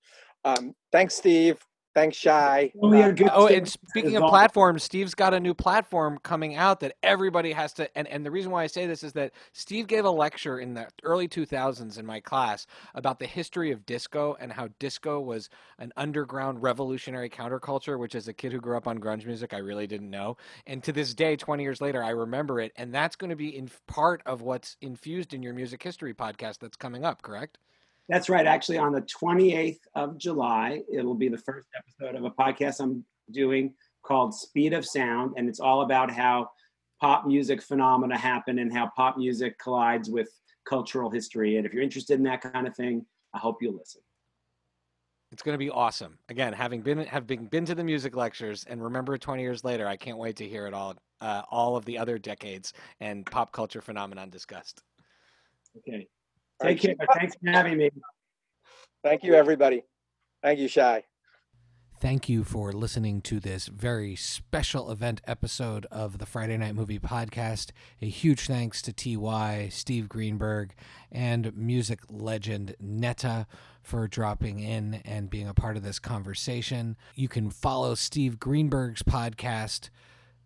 [0.44, 1.58] Um, thanks, Steve.
[1.94, 2.72] Thanks, Shai.
[2.80, 6.80] Only a good Oh, and speaking of platforms, Steve's got a new platform coming out
[6.80, 7.98] that everybody has to.
[7.98, 10.72] And, and the reason why I say this is that Steve gave a lecture in
[10.72, 15.50] the early 2000s in my class about the history of disco and how disco was
[15.78, 19.58] an underground revolutionary counterculture, which as a kid who grew up on grunge music, I
[19.58, 20.38] really didn't know.
[20.66, 22.72] And to this day, 20 years later, I remember it.
[22.76, 26.58] And that's going to be in part of what's infused in your music history podcast
[26.58, 27.58] that's coming up, correct?
[28.08, 28.46] That's right.
[28.46, 33.04] Actually, on the 28th of July, it'll be the first episode of a podcast I'm
[33.30, 35.34] doing called Speed of Sound.
[35.36, 36.50] And it's all about how
[37.00, 40.28] pop music phenomena happen and how pop music collides with
[40.64, 41.56] cultural history.
[41.56, 44.02] And if you're interested in that kind of thing, I hope you'll listen.
[45.30, 46.18] It's going to be awesome.
[46.28, 49.88] Again, having been having been been to the music lectures and remember 20 years later,
[49.88, 53.50] I can't wait to hear it all uh, all of the other decades and pop
[53.50, 54.82] culture phenomenon discussed.
[55.78, 56.06] Okay.
[56.62, 57.06] All right, Take care.
[57.18, 57.90] Thanks for having me.
[59.02, 59.82] Thank you, everybody.
[60.42, 61.02] Thank you, Shai.
[62.00, 66.98] Thank you for listening to this very special event episode of the Friday Night Movie
[66.98, 67.70] Podcast.
[68.00, 70.74] A huge thanks to TY, Steve Greenberg,
[71.10, 73.46] and music legend Netta
[73.82, 76.96] for dropping in and being a part of this conversation.
[77.14, 79.90] You can follow Steve Greenberg's podcast,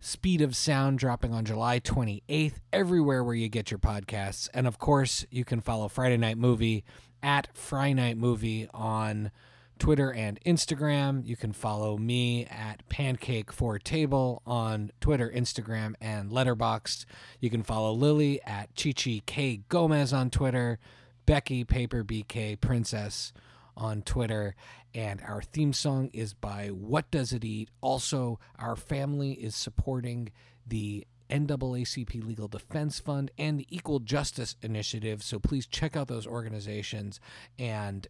[0.01, 4.49] Speed of Sound, dropping on July 28th, everywhere where you get your podcasts.
[4.55, 6.84] And of course, you can follow Friday Night Movie
[7.22, 9.30] at Friday Night Movie on
[9.78, 11.26] Twitter and Instagram.
[11.26, 17.05] You can follow me at Pancake for Table on Twitter, Instagram, and Letterboxd.
[17.40, 20.78] You can follow Lily at Chichi K Gomez on Twitter,
[21.26, 23.32] Becky Paper BK Princess
[23.76, 24.54] on Twitter,
[24.94, 27.70] and our theme song is by What Does It Eat.
[27.80, 30.30] Also, our family is supporting
[30.66, 35.22] the NAACP Legal Defense Fund and the Equal Justice Initiative.
[35.22, 37.20] So please check out those organizations
[37.58, 38.06] and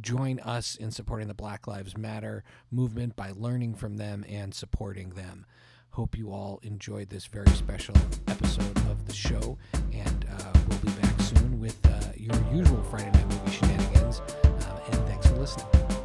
[0.00, 5.10] join us in supporting the Black Lives Matter movement by learning from them and supporting
[5.10, 5.46] them.
[5.90, 7.94] Hope you all enjoyed this very special
[8.26, 9.56] episode of the show,
[9.92, 14.20] and uh, we'll be back soon with uh, your usual Friday Night Movie shenanigans.
[15.44, 16.03] Listening.